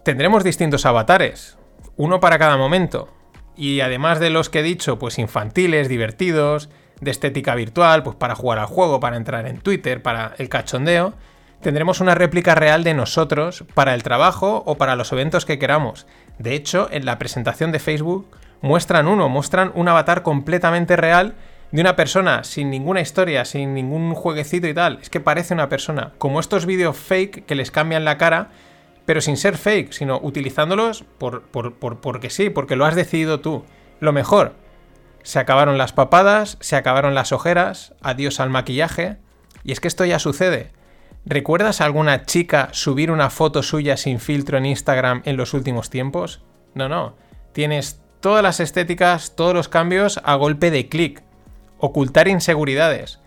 tendremos 0.03 0.43
distintos 0.43 0.85
avatares, 0.85 1.57
uno 1.97 2.19
para 2.19 2.39
cada 2.39 2.57
momento. 2.57 3.09
Y 3.55 3.81
además 3.81 4.19
de 4.19 4.29
los 4.29 4.49
que 4.49 4.59
he 4.59 4.63
dicho, 4.63 4.99
pues 4.99 5.17
infantiles, 5.19 5.89
divertidos, 5.89 6.69
de 7.01 7.11
estética 7.11 7.55
virtual, 7.55 8.03
pues 8.03 8.15
para 8.15 8.35
jugar 8.35 8.59
al 8.59 8.65
juego, 8.65 8.99
para 8.99 9.17
entrar 9.17 9.47
en 9.47 9.59
Twitter, 9.59 10.01
para 10.01 10.33
el 10.37 10.49
cachondeo, 10.49 11.13
tendremos 11.61 11.99
una 11.99 12.15
réplica 12.15 12.55
real 12.55 12.83
de 12.83 12.93
nosotros 12.93 13.65
para 13.73 13.93
el 13.93 14.03
trabajo 14.03 14.63
o 14.65 14.75
para 14.77 14.95
los 14.95 15.11
eventos 15.11 15.45
que 15.45 15.59
queramos. 15.59 16.07
De 16.39 16.53
hecho, 16.53 16.87
en 16.91 17.05
la 17.05 17.17
presentación 17.17 17.71
de 17.71 17.79
Facebook 17.79 18.27
muestran 18.61 19.07
uno, 19.07 19.29
muestran 19.29 19.71
un 19.75 19.87
avatar 19.87 20.23
completamente 20.23 20.95
real 20.95 21.35
de 21.71 21.81
una 21.81 21.95
persona 21.95 22.43
sin 22.43 22.69
ninguna 22.69 23.01
historia, 23.01 23.43
sin 23.45 23.73
ningún 23.73 24.13
jueguecito 24.13 24.67
y 24.67 24.73
tal. 24.73 24.99
Es 25.01 25.09
que 25.09 25.19
parece 25.19 25.53
una 25.53 25.69
persona. 25.69 26.13
Como 26.17 26.39
estos 26.39 26.65
vídeos 26.65 26.95
fake 26.97 27.45
que 27.45 27.55
les 27.55 27.71
cambian 27.71 28.05
la 28.05 28.17
cara, 28.17 28.49
pero 29.07 29.21
sin 29.21 29.37
ser 29.37 29.57
fake, 29.57 29.93
sino 29.93 30.19
utilizándolos 30.21 31.05
por, 31.17 31.43
por, 31.43 32.01
porque 32.01 32.29
sí, 32.29 32.49
porque 32.49 32.75
lo 32.75 32.85
has 32.85 32.93
decidido 32.93 33.39
tú. 33.39 33.63
Lo 34.01 34.11
mejor, 34.11 34.55
se 35.23 35.39
acabaron 35.39 35.77
las 35.77 35.93
papadas, 35.93 36.57
se 36.59 36.75
acabaron 36.75 37.15
las 37.15 37.31
ojeras, 37.31 37.93
adiós 38.01 38.41
al 38.41 38.49
maquillaje. 38.49 39.15
Y 39.63 39.71
es 39.71 39.79
que 39.79 39.87
esto 39.87 40.03
ya 40.03 40.19
sucede. 40.19 40.73
¿Recuerdas 41.25 41.79
a 41.79 41.85
alguna 41.85 42.25
chica 42.25 42.67
subir 42.73 43.09
una 43.09 43.29
foto 43.29 43.63
suya 43.63 43.95
sin 43.95 44.19
filtro 44.19 44.57
en 44.57 44.65
Instagram 44.65 45.21
en 45.23 45.37
los 45.37 45.53
últimos 45.53 45.89
tiempos? 45.89 46.43
No, 46.73 46.89
no. 46.89 47.15
Tienes 47.53 48.01
todas 48.19 48.43
las 48.43 48.59
estéticas, 48.59 49.37
todos 49.37 49.53
los 49.53 49.69
cambios 49.69 50.19
a 50.25 50.35
golpe 50.35 50.69
de 50.69 50.89
clic 50.89 51.23
ocultar 51.77 52.27
inseguridades. 52.27 53.21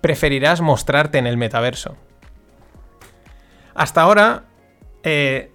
Preferirás 0.00 0.60
mostrarte 0.60 1.18
en 1.18 1.26
el 1.26 1.38
metaverso. 1.38 1.96
Hasta 3.74 4.02
ahora 4.02 4.44
eh, 5.02 5.50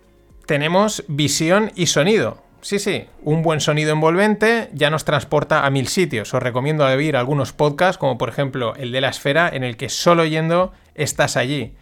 tenemos 0.46 1.04
visión 1.08 1.72
y 1.76 1.88
sonido. 1.88 2.44
Sí, 2.62 2.80
sí, 2.80 3.08
un 3.24 3.42
buen 3.42 3.60
sonido 3.60 3.92
envolvente 3.92 4.70
ya 4.74 4.90
nos 4.90 5.04
transporta 5.04 5.66
a 5.66 5.70
mil 5.70 5.88
sitios. 5.90 6.34
Os 6.34 6.42
recomiendo 6.42 6.86
oír 6.86 7.18
algunos 7.18 7.52
podcasts, 7.52 7.98
como 7.98 8.18
por 8.18 8.30
ejemplo 8.30 8.74
el 8.76 8.94
de 8.94 9.02
la 9.02 9.10
esfera, 9.10 9.50
en 9.52 9.66
el 9.66 9.76
que 9.76 9.90
solo 9.90 10.24
yendo 10.24 10.72
estás 10.96 11.36
allí. 11.36 11.76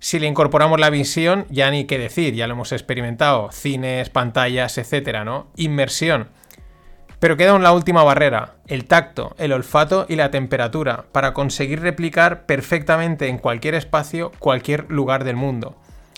Si 0.00 0.18
le 0.18 0.26
incorporamos 0.26 0.80
la 0.80 0.90
visión, 0.90 1.46
ya 1.50 1.70
ni 1.70 1.84
qué 1.84 1.98
decir, 1.98 2.34
ya 2.34 2.48
lo 2.48 2.54
hemos 2.54 2.72
experimentado. 2.72 3.50
Cines, 3.52 4.10
pantallas, 4.10 4.76
etcétera, 4.76 5.24
¿no? 5.24 5.46
Inmersión. 5.56 6.30
Pero 7.20 7.36
queda 7.36 7.54
una 7.54 7.72
última 7.72 8.02
barrera, 8.02 8.56
el 8.66 8.86
tacto, 8.86 9.34
el 9.38 9.52
olfato 9.52 10.04
y 10.08 10.16
la 10.16 10.30
temperatura, 10.30 11.06
para 11.12 11.32
conseguir 11.32 11.80
replicar 11.80 12.44
perfectamente 12.44 13.28
en 13.28 13.38
cualquier 13.38 13.76
espacio, 13.76 14.32
cualquier 14.40 14.90
lugar 14.90 15.24
del 15.24 15.36
mundo. 15.36 15.76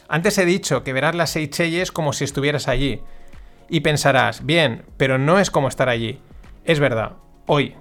Antes 0.09 0.39
he 0.39 0.45
dicho 0.45 0.85
que 0.85 0.93
verás 0.93 1.15
las 1.15 1.31
Seychelles 1.31 1.93
como 1.93 2.13
si 2.13 2.25
estuvieras 2.25 2.69
allí. 2.69 3.01
Y 3.69 3.81
pensarás, 3.81 4.47
bien, 4.47 4.85
pero 4.97 5.19
no 5.19 5.39
es 5.39 5.51
como 5.51 5.69
estar 5.69 5.89
allí. 5.89 6.21
Es 6.65 6.79
verdad, 6.81 7.13
hoy. 7.47 7.75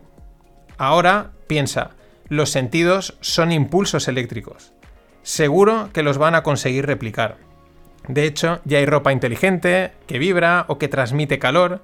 Ahora 0.78 1.32
piensa, 1.48 1.92
los 2.28 2.50
sentidos 2.50 3.18
son 3.22 3.52
impulsos 3.52 4.08
eléctricos. 4.08 4.74
seguro 5.22 5.90
que 5.92 6.04
los 6.04 6.20
van 6.20 6.36
a 6.36 6.44
conseguir 6.44 6.86
replicar. 6.86 7.38
De 8.08 8.26
hecho, 8.26 8.62
ya 8.66 8.78
hay 8.78 8.86
ropa 8.86 9.12
inteligente, 9.12 9.92
que 10.06 10.20
vibra 10.20 10.66
o 10.68 10.78
que 10.78 10.88
transmite 10.88 11.40
calor. 11.40 11.82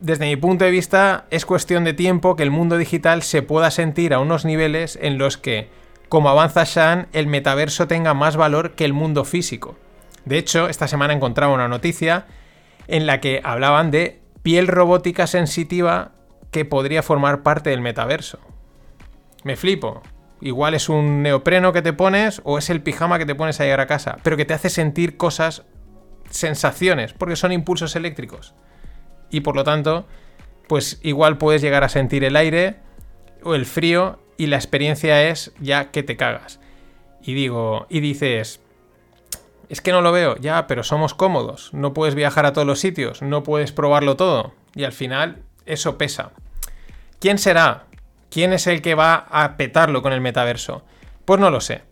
Desde 0.00 0.26
mi 0.26 0.36
punto 0.36 0.66
de 0.66 0.70
vista, 0.70 1.24
es 1.30 1.46
cuestión 1.46 1.84
de 1.84 1.94
tiempo 1.94 2.36
que 2.36 2.42
el 2.42 2.50
mundo 2.50 2.76
digital 2.76 3.22
se 3.22 3.40
pueda 3.40 3.70
sentir 3.70 4.12
a 4.12 4.18
unos 4.18 4.44
niveles 4.44 4.98
en 5.00 5.16
los 5.16 5.38
que, 5.38 5.70
como 6.12 6.28
avanza 6.28 6.64
Shan, 6.64 7.08
el 7.14 7.26
metaverso 7.26 7.86
tenga 7.86 8.12
más 8.12 8.36
valor 8.36 8.72
que 8.72 8.84
el 8.84 8.92
mundo 8.92 9.24
físico. 9.24 9.78
De 10.26 10.36
hecho, 10.36 10.68
esta 10.68 10.86
semana 10.86 11.14
encontraba 11.14 11.54
una 11.54 11.68
noticia 11.68 12.26
en 12.86 13.06
la 13.06 13.18
que 13.22 13.40
hablaban 13.42 13.90
de 13.90 14.20
piel 14.42 14.68
robótica 14.68 15.26
sensitiva 15.26 16.12
que 16.50 16.66
podría 16.66 17.02
formar 17.02 17.42
parte 17.42 17.70
del 17.70 17.80
metaverso. 17.80 18.38
Me 19.42 19.56
flipo. 19.56 20.02
Igual 20.42 20.74
es 20.74 20.90
un 20.90 21.22
neopreno 21.22 21.72
que 21.72 21.80
te 21.80 21.94
pones 21.94 22.42
o 22.44 22.58
es 22.58 22.68
el 22.68 22.82
pijama 22.82 23.18
que 23.18 23.24
te 23.24 23.34
pones 23.34 23.58
a 23.58 23.64
llegar 23.64 23.80
a 23.80 23.86
casa, 23.86 24.18
pero 24.22 24.36
que 24.36 24.44
te 24.44 24.52
hace 24.52 24.68
sentir 24.68 25.16
cosas, 25.16 25.62
sensaciones, 26.28 27.14
porque 27.14 27.36
son 27.36 27.52
impulsos 27.52 27.96
eléctricos. 27.96 28.54
Y 29.30 29.40
por 29.40 29.56
lo 29.56 29.64
tanto, 29.64 30.06
pues 30.68 31.00
igual 31.02 31.38
puedes 31.38 31.62
llegar 31.62 31.84
a 31.84 31.88
sentir 31.88 32.22
el 32.22 32.36
aire 32.36 32.76
o 33.42 33.54
el 33.54 33.64
frío 33.64 34.21
y 34.36 34.46
la 34.46 34.56
experiencia 34.56 35.28
es 35.28 35.52
ya 35.60 35.90
que 35.90 36.02
te 36.02 36.16
cagas. 36.16 36.60
Y 37.22 37.34
digo, 37.34 37.86
y 37.88 38.00
dices, 38.00 38.60
es 39.68 39.80
que 39.80 39.92
no 39.92 40.02
lo 40.02 40.12
veo, 40.12 40.36
ya, 40.36 40.66
pero 40.66 40.82
somos 40.82 41.14
cómodos, 41.14 41.70
no 41.72 41.94
puedes 41.94 42.14
viajar 42.14 42.46
a 42.46 42.52
todos 42.52 42.66
los 42.66 42.80
sitios, 42.80 43.22
no 43.22 43.42
puedes 43.42 43.72
probarlo 43.72 44.16
todo. 44.16 44.52
Y 44.74 44.84
al 44.84 44.92
final, 44.92 45.42
eso 45.66 45.98
pesa. 45.98 46.32
¿Quién 47.20 47.38
será? 47.38 47.86
¿Quién 48.30 48.52
es 48.52 48.66
el 48.66 48.82
que 48.82 48.94
va 48.94 49.26
a 49.30 49.56
petarlo 49.56 50.02
con 50.02 50.12
el 50.12 50.20
metaverso? 50.20 50.84
Pues 51.24 51.38
no 51.38 51.50
lo 51.50 51.60
sé. 51.60 51.82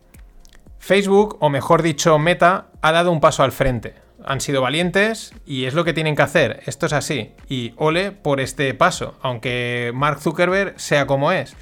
Facebook, 0.79 1.37
o 1.41 1.51
mejor 1.51 1.83
dicho, 1.83 2.19
Meta, 2.19 2.69
ha 2.81 2.93
dado 2.93 3.13
un 3.13 3.21
paso 3.21 3.43
al 3.43 3.53
frente. 3.53 3.95
Han 4.25 4.41
sido 4.41 4.63
valientes 4.63 5.33
y 5.47 5.67
es 5.67 5.75
lo 5.75 5.85
que 5.85 5.93
tienen 5.93 6.17
que 6.17 6.23
hacer. 6.23 6.63
Esto 6.67 6.87
es 6.87 6.93
así. 6.93 7.33
Y 7.49 7.75
ole 7.77 8.13
por 8.13 8.41
este 8.41 8.75
paso, 8.75 9.15
aunque 9.23 9.93
Mark 9.95 10.21
Zuckerberg 10.21 10.81
sea 10.81 11.07
como 11.07 11.33
es. 11.33 11.55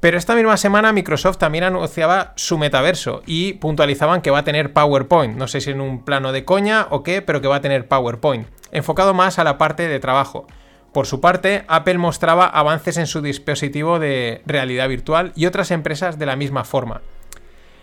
Pero 0.00 0.16
esta 0.16 0.36
misma 0.36 0.56
semana 0.56 0.92
Microsoft 0.92 1.38
también 1.38 1.64
anunciaba 1.64 2.32
su 2.36 2.56
metaverso 2.56 3.22
y 3.26 3.54
puntualizaban 3.54 4.22
que 4.22 4.30
va 4.30 4.38
a 4.38 4.44
tener 4.44 4.72
PowerPoint. 4.72 5.36
No 5.36 5.48
sé 5.48 5.60
si 5.60 5.70
en 5.70 5.80
un 5.80 6.04
plano 6.04 6.30
de 6.30 6.44
coña 6.44 6.86
o 6.90 7.02
qué, 7.02 7.20
pero 7.20 7.40
que 7.40 7.48
va 7.48 7.56
a 7.56 7.60
tener 7.60 7.88
PowerPoint. 7.88 8.46
Enfocado 8.70 9.12
más 9.12 9.40
a 9.40 9.44
la 9.44 9.58
parte 9.58 9.88
de 9.88 9.98
trabajo. 9.98 10.46
Por 10.92 11.06
su 11.06 11.20
parte, 11.20 11.64
Apple 11.68 11.98
mostraba 11.98 12.46
avances 12.46 12.96
en 12.96 13.06
su 13.06 13.22
dispositivo 13.22 13.98
de 13.98 14.42
realidad 14.46 14.88
virtual 14.88 15.32
y 15.34 15.46
otras 15.46 15.70
empresas 15.70 16.18
de 16.18 16.26
la 16.26 16.36
misma 16.36 16.64
forma. 16.64 17.02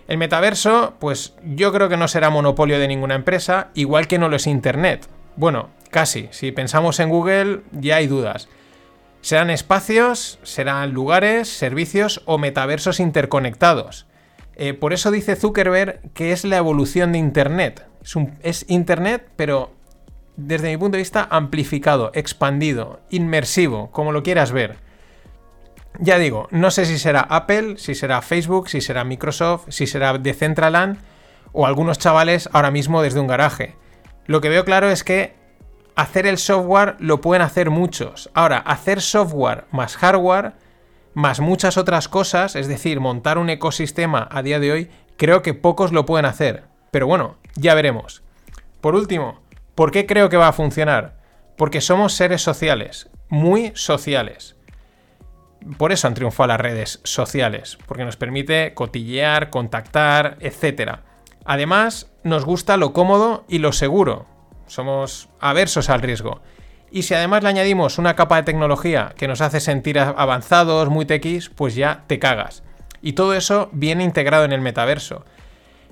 El 0.08 0.18
metaverso, 0.18 0.94
pues 1.00 1.34
yo 1.44 1.74
creo 1.74 1.90
que 1.90 1.98
no 1.98 2.08
será 2.08 2.30
monopolio 2.30 2.80
de 2.80 2.88
ninguna 2.88 3.16
empresa, 3.16 3.70
igual 3.74 4.08
que 4.08 4.20
no 4.20 4.30
lo 4.30 4.38
es 4.38 4.48
Internet. 4.48 5.08
Bueno, 5.36 5.70
casi. 5.92 6.30
Si 6.32 6.52
pensamos 6.52 7.00
en 7.00 7.10
Google, 7.10 7.62
ya 7.72 7.98
hay 7.98 8.08
dudas. 8.08 8.48
Serán 9.26 9.50
espacios, 9.50 10.38
serán 10.44 10.94
lugares, 10.94 11.50
servicios 11.50 12.22
o 12.26 12.38
metaversos 12.38 13.00
interconectados. 13.00 14.06
Eh, 14.56 14.76
por 14.76 14.94
eso 14.94 15.10
dice 15.10 15.36
Zuckerberg 15.36 16.00
que 16.14 16.32
es 16.32 16.46
la 16.46 16.58
evolución 16.58 17.12
de 17.12 17.18
Internet. 17.18 17.88
Es, 18.04 18.16
es 18.44 18.66
Internet, 18.68 19.28
pero 19.36 19.72
desde 20.38 20.70
mi 20.70 20.78
punto 20.78 20.98
de 20.98 21.02
vista, 21.02 21.28
amplificado, 21.32 22.12
expandido, 22.14 23.00
inmersivo, 23.10 23.90
como 23.90 24.12
lo 24.12 24.22
quieras 24.22 24.52
ver. 24.52 24.78
Ya 25.98 26.20
digo, 26.20 26.48
no 26.52 26.70
sé 26.70 26.86
si 26.86 27.00
será 27.00 27.22
Apple, 27.22 27.80
si 27.80 27.96
será 27.96 28.22
Facebook, 28.22 28.70
si 28.70 28.80
será 28.80 29.04
Microsoft, 29.06 29.66
si 29.70 29.88
será 29.88 30.16
Decentraland 30.20 31.00
o 31.52 31.66
algunos 31.66 31.98
chavales 31.98 32.48
ahora 32.54 32.70
mismo 32.70 33.02
desde 33.02 33.22
un 33.22 33.28
garaje. 33.28 33.76
Lo 34.28 34.40
que 34.40 34.50
veo 34.50 34.66
claro 34.66 34.92
es 34.92 35.04
que 35.04 35.34
hacer 35.96 36.28
el 36.28 36.38
software 36.38 36.96
lo 37.00 37.22
pueden 37.22 37.42
hacer 37.42 37.70
muchos. 37.70 38.30
Ahora, 38.34 38.58
hacer 38.58 39.02
software 39.02 39.66
más 39.72 39.98
hardware, 39.98 40.54
más 41.14 41.40
muchas 41.40 41.78
otras 41.78 42.08
cosas, 42.08 42.56
es 42.56 42.68
decir, 42.68 43.00
montar 43.00 43.38
un 43.38 43.50
ecosistema 43.50 44.28
a 44.32 44.42
día 44.42 44.60
de 44.60 44.72
hoy, 44.72 44.90
creo 45.18 45.42
que 45.42 45.54
pocos 45.54 45.92
lo 45.92 46.06
pueden 46.06 46.26
hacer. 46.26 46.66
Pero 46.92 47.08
bueno, 47.08 47.38
ya 47.56 47.74
veremos. 47.74 48.24
Por 48.82 48.96
último, 48.96 49.46
¿Por 49.76 49.92
qué 49.92 50.06
creo 50.06 50.30
que 50.30 50.38
va 50.38 50.48
a 50.48 50.54
funcionar? 50.54 51.18
Porque 51.58 51.82
somos 51.82 52.14
seres 52.14 52.42
sociales, 52.42 53.10
muy 53.28 53.74
sociales. 53.76 54.56
Por 55.78 55.92
eso 55.92 56.08
han 56.08 56.14
triunfado 56.14 56.48
las 56.48 56.62
redes 56.62 57.02
sociales, 57.04 57.78
porque 57.86 58.06
nos 58.06 58.16
permite 58.16 58.74
cotillear, 58.74 59.50
contactar, 59.50 60.38
etc. 60.40 61.00
Además, 61.44 62.10
nos 62.24 62.46
gusta 62.46 62.78
lo 62.78 62.94
cómodo 62.94 63.44
y 63.50 63.60
lo 63.60 63.74
seguro. 63.74 64.28
Somos 64.68 65.30
aversos 65.40 65.90
al 65.90 66.02
riesgo. 66.02 66.42
Y 66.92 67.04
si 67.04 67.14
además 67.14 67.44
le 67.44 67.50
añadimos 67.50 67.98
una 67.98 68.16
capa 68.16 68.38
de 68.38 68.44
tecnología 68.44 69.14
que 69.18 69.28
nos 69.28 69.42
hace 69.42 69.60
sentir 69.60 70.00
avanzados, 70.00 70.90
muy 70.90 71.06
tequis, 71.06 71.50
pues 71.50 71.76
ya 71.76 72.04
te 72.08 72.20
cagas. 72.20 72.64
Y 73.02 73.14
todo 73.14 73.34
eso 73.34 73.70
viene 73.72 74.04
integrado 74.04 74.46
en 74.46 74.52
el 74.52 74.62
metaverso. 74.62 75.26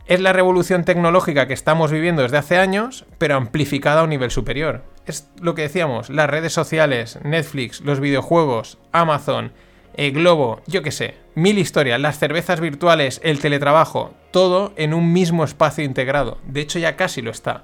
Es 0.05 0.19
la 0.19 0.33
revolución 0.33 0.83
tecnológica 0.83 1.47
que 1.47 1.53
estamos 1.53 1.91
viviendo 1.91 2.23
desde 2.23 2.37
hace 2.37 2.57
años, 2.57 3.05
pero 3.17 3.35
amplificada 3.35 4.01
a 4.01 4.03
un 4.03 4.09
nivel 4.09 4.31
superior. 4.31 4.83
Es 5.05 5.29
lo 5.39 5.55
que 5.55 5.61
decíamos, 5.63 6.09
las 6.09 6.29
redes 6.29 6.53
sociales, 6.53 7.19
Netflix, 7.23 7.81
los 7.81 7.99
videojuegos, 7.99 8.79
Amazon, 8.91 9.53
el 9.95 10.11
Globo, 10.11 10.61
yo 10.67 10.81
qué 10.81 10.91
sé, 10.91 11.15
mil 11.35 11.57
historias, 11.57 11.99
las 11.99 12.19
cervezas 12.19 12.59
virtuales, 12.59 13.21
el 13.23 13.39
teletrabajo, 13.39 14.13
todo 14.31 14.73
en 14.75 14.93
un 14.93 15.13
mismo 15.13 15.43
espacio 15.43 15.83
integrado. 15.83 16.39
De 16.47 16.61
hecho 16.61 16.79
ya 16.79 16.95
casi 16.95 17.21
lo 17.21 17.31
está. 17.31 17.63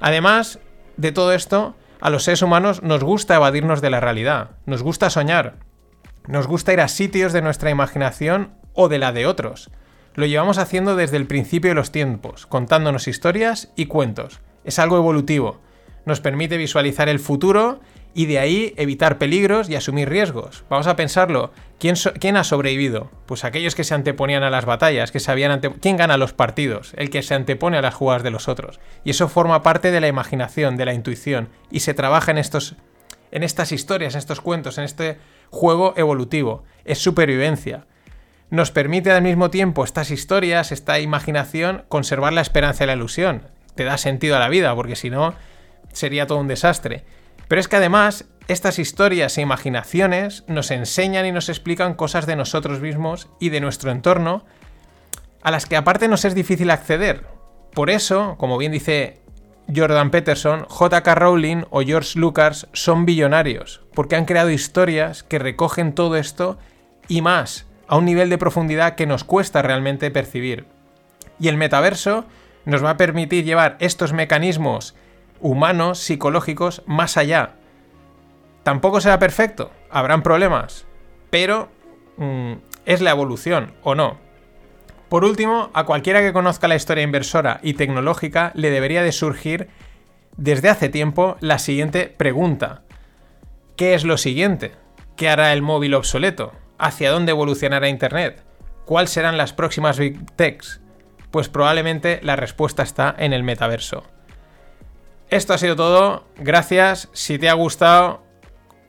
Además 0.00 0.60
de 0.96 1.12
todo 1.12 1.32
esto, 1.32 1.76
a 2.00 2.10
los 2.10 2.24
seres 2.24 2.42
humanos 2.42 2.82
nos 2.82 3.02
gusta 3.02 3.36
evadirnos 3.36 3.80
de 3.80 3.90
la 3.90 4.00
realidad, 4.00 4.50
nos 4.66 4.82
gusta 4.82 5.10
soñar, 5.10 5.56
nos 6.26 6.46
gusta 6.46 6.72
ir 6.72 6.80
a 6.80 6.88
sitios 6.88 7.32
de 7.32 7.42
nuestra 7.42 7.70
imaginación 7.70 8.52
o 8.74 8.88
de 8.88 8.98
la 8.98 9.12
de 9.12 9.26
otros. 9.26 9.70
Lo 10.14 10.26
llevamos 10.26 10.58
haciendo 10.58 10.94
desde 10.94 11.16
el 11.16 11.26
principio 11.26 11.70
de 11.70 11.74
los 11.74 11.90
tiempos, 11.90 12.46
contándonos 12.46 13.08
historias 13.08 13.72
y 13.76 13.86
cuentos. 13.86 14.40
Es 14.64 14.78
algo 14.78 14.96
evolutivo. 14.96 15.60
Nos 16.04 16.20
permite 16.20 16.56
visualizar 16.56 17.08
el 17.08 17.18
futuro 17.18 17.80
y 18.14 18.26
de 18.26 18.38
ahí 18.38 18.74
evitar 18.76 19.18
peligros 19.18 19.68
y 19.68 19.76
asumir 19.76 20.08
riesgos. 20.08 20.64
Vamos 20.68 20.86
a 20.86 20.96
pensarlo. 20.96 21.52
¿Quién, 21.78 22.36
ha 22.36 22.44
sobrevivido? 22.44 23.10
Pues 23.26 23.44
aquellos 23.44 23.74
que 23.74 23.84
se 23.84 23.94
anteponían 23.94 24.42
a 24.42 24.50
las 24.50 24.64
batallas, 24.64 25.12
que 25.12 25.20
sabían 25.20 25.60
quién 25.80 25.96
gana 25.96 26.16
los 26.16 26.32
partidos, 26.32 26.92
el 26.96 27.10
que 27.10 27.22
se 27.22 27.34
antepone 27.34 27.78
a 27.78 27.82
las 27.82 27.94
jugadas 27.94 28.24
de 28.24 28.30
los 28.30 28.48
otros. 28.48 28.80
Y 29.04 29.10
eso 29.10 29.28
forma 29.28 29.62
parte 29.62 29.90
de 29.90 30.00
la 30.00 30.08
imaginación, 30.08 30.76
de 30.76 30.86
la 30.86 30.94
intuición, 30.94 31.48
y 31.70 31.80
se 31.80 31.94
trabaja 31.94 32.32
en 32.32 32.38
estos 32.38 32.76
en 33.30 33.42
estas 33.42 33.72
historias, 33.72 34.14
en 34.14 34.20
estos 34.20 34.40
cuentos, 34.40 34.78
en 34.78 34.84
este 34.84 35.18
juego 35.50 35.92
evolutivo. 35.96 36.64
Es 36.86 36.98
supervivencia 36.98 37.84
nos 38.50 38.70
permite 38.70 39.10
al 39.10 39.22
mismo 39.22 39.50
tiempo 39.50 39.84
estas 39.84 40.10
historias, 40.10 40.72
esta 40.72 40.98
imaginación, 41.00 41.84
conservar 41.88 42.32
la 42.32 42.40
esperanza 42.40 42.84
y 42.84 42.86
la 42.86 42.94
ilusión. 42.94 43.42
Te 43.74 43.84
da 43.84 43.98
sentido 43.98 44.36
a 44.36 44.38
la 44.38 44.48
vida, 44.48 44.74
porque 44.74 44.96
si 44.96 45.10
no, 45.10 45.34
sería 45.92 46.26
todo 46.26 46.38
un 46.38 46.48
desastre. 46.48 47.04
Pero 47.48 47.60
es 47.60 47.68
que 47.68 47.76
además, 47.76 48.26
estas 48.46 48.78
historias 48.78 49.36
e 49.36 49.42
imaginaciones 49.42 50.44
nos 50.46 50.70
enseñan 50.70 51.26
y 51.26 51.32
nos 51.32 51.48
explican 51.48 51.94
cosas 51.94 52.26
de 52.26 52.36
nosotros 52.36 52.80
mismos 52.80 53.28
y 53.40 53.48
de 53.48 53.60
nuestro 53.60 53.90
entorno, 53.90 54.44
a 55.42 55.50
las 55.50 55.66
que 55.66 55.76
aparte 55.76 56.08
nos 56.08 56.24
es 56.24 56.34
difícil 56.34 56.70
acceder. 56.70 57.24
Por 57.74 57.90
eso, 57.90 58.36
como 58.38 58.58
bien 58.58 58.72
dice 58.72 59.20
Jordan 59.74 60.10
Peterson, 60.10 60.66
JK 60.68 61.06
Rowling 61.14 61.64
o 61.70 61.82
George 61.82 62.18
Lucas 62.18 62.68
son 62.72 63.06
billonarios, 63.06 63.82
porque 63.94 64.16
han 64.16 64.24
creado 64.24 64.50
historias 64.50 65.22
que 65.22 65.38
recogen 65.38 65.94
todo 65.94 66.16
esto 66.16 66.58
y 67.06 67.22
más 67.22 67.66
a 67.86 67.96
un 67.96 68.04
nivel 68.04 68.30
de 68.30 68.38
profundidad 68.38 68.94
que 68.94 69.06
nos 69.06 69.24
cuesta 69.24 69.62
realmente 69.62 70.10
percibir. 70.10 70.66
Y 71.40 71.48
el 71.48 71.56
metaverso 71.56 72.26
nos 72.64 72.84
va 72.84 72.90
a 72.90 72.96
permitir 72.96 73.44
llevar 73.44 73.76
estos 73.80 74.12
mecanismos 74.12 74.94
humanos, 75.40 75.98
psicológicos, 75.98 76.82
más 76.86 77.16
allá. 77.16 77.54
Tampoco 78.62 79.00
será 79.00 79.18
perfecto, 79.18 79.70
habrán 79.90 80.22
problemas, 80.22 80.86
pero 81.30 81.68
mm, 82.16 82.52
es 82.84 83.00
la 83.00 83.10
evolución, 83.10 83.74
¿o 83.82 83.94
no? 83.94 84.18
Por 85.08 85.24
último, 85.24 85.70
a 85.72 85.84
cualquiera 85.84 86.20
que 86.20 86.34
conozca 86.34 86.68
la 86.68 86.76
historia 86.76 87.04
inversora 87.04 87.60
y 87.62 87.74
tecnológica 87.74 88.52
le 88.54 88.70
debería 88.70 89.02
de 89.02 89.12
surgir 89.12 89.68
desde 90.36 90.68
hace 90.68 90.88
tiempo 90.88 91.36
la 91.40 91.58
siguiente 91.58 92.14
pregunta. 92.14 92.82
¿Qué 93.76 93.94
es 93.94 94.04
lo 94.04 94.18
siguiente? 94.18 94.72
¿Qué 95.16 95.28
hará 95.28 95.52
el 95.52 95.62
móvil 95.62 95.94
obsoleto? 95.94 96.52
¿Hacia 96.78 97.10
dónde 97.10 97.32
evolucionará 97.32 97.88
Internet? 97.88 98.44
¿Cuáles 98.84 99.10
serán 99.10 99.36
las 99.36 99.52
próximas 99.52 99.98
Big 99.98 100.30
Techs? 100.36 100.80
Pues 101.30 101.48
probablemente 101.48 102.20
la 102.22 102.36
respuesta 102.36 102.82
está 102.82 103.14
en 103.18 103.32
el 103.32 103.42
metaverso. 103.42 104.04
Esto 105.30 105.52
ha 105.52 105.58
sido 105.58 105.76
todo. 105.76 106.24
Gracias. 106.36 107.08
Si 107.12 107.38
te 107.38 107.48
ha 107.48 107.54
gustado, 107.54 108.22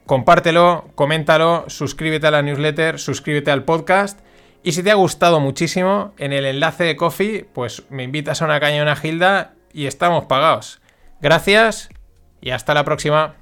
compártelo, 0.05 0.89
coméntalo, 0.95 1.65
suscríbete 1.67 2.27
a 2.27 2.31
la 2.31 2.41
newsletter, 2.41 2.97
suscríbete 2.99 3.51
al 3.51 3.63
podcast 3.63 4.21
Y 4.63 4.71
si 4.71 4.83
te 4.83 4.91
ha 4.91 4.95
gustado 4.95 5.39
muchísimo, 5.39 6.13
en 6.17 6.33
el 6.33 6.45
enlace 6.45 6.83
de 6.83 6.95
Coffee, 6.95 7.45
pues 7.53 7.83
me 7.89 8.03
invitas 8.03 8.41
a 8.41 8.45
una 8.45 8.59
caña 8.59 8.81
una 8.81 8.95
gilda 8.95 9.53
y 9.73 9.85
estamos 9.85 10.25
pagados. 10.25 10.81
Gracias 11.21 11.89
y 12.41 12.51
hasta 12.51 12.73
la 12.73 12.85
próxima. 12.85 13.35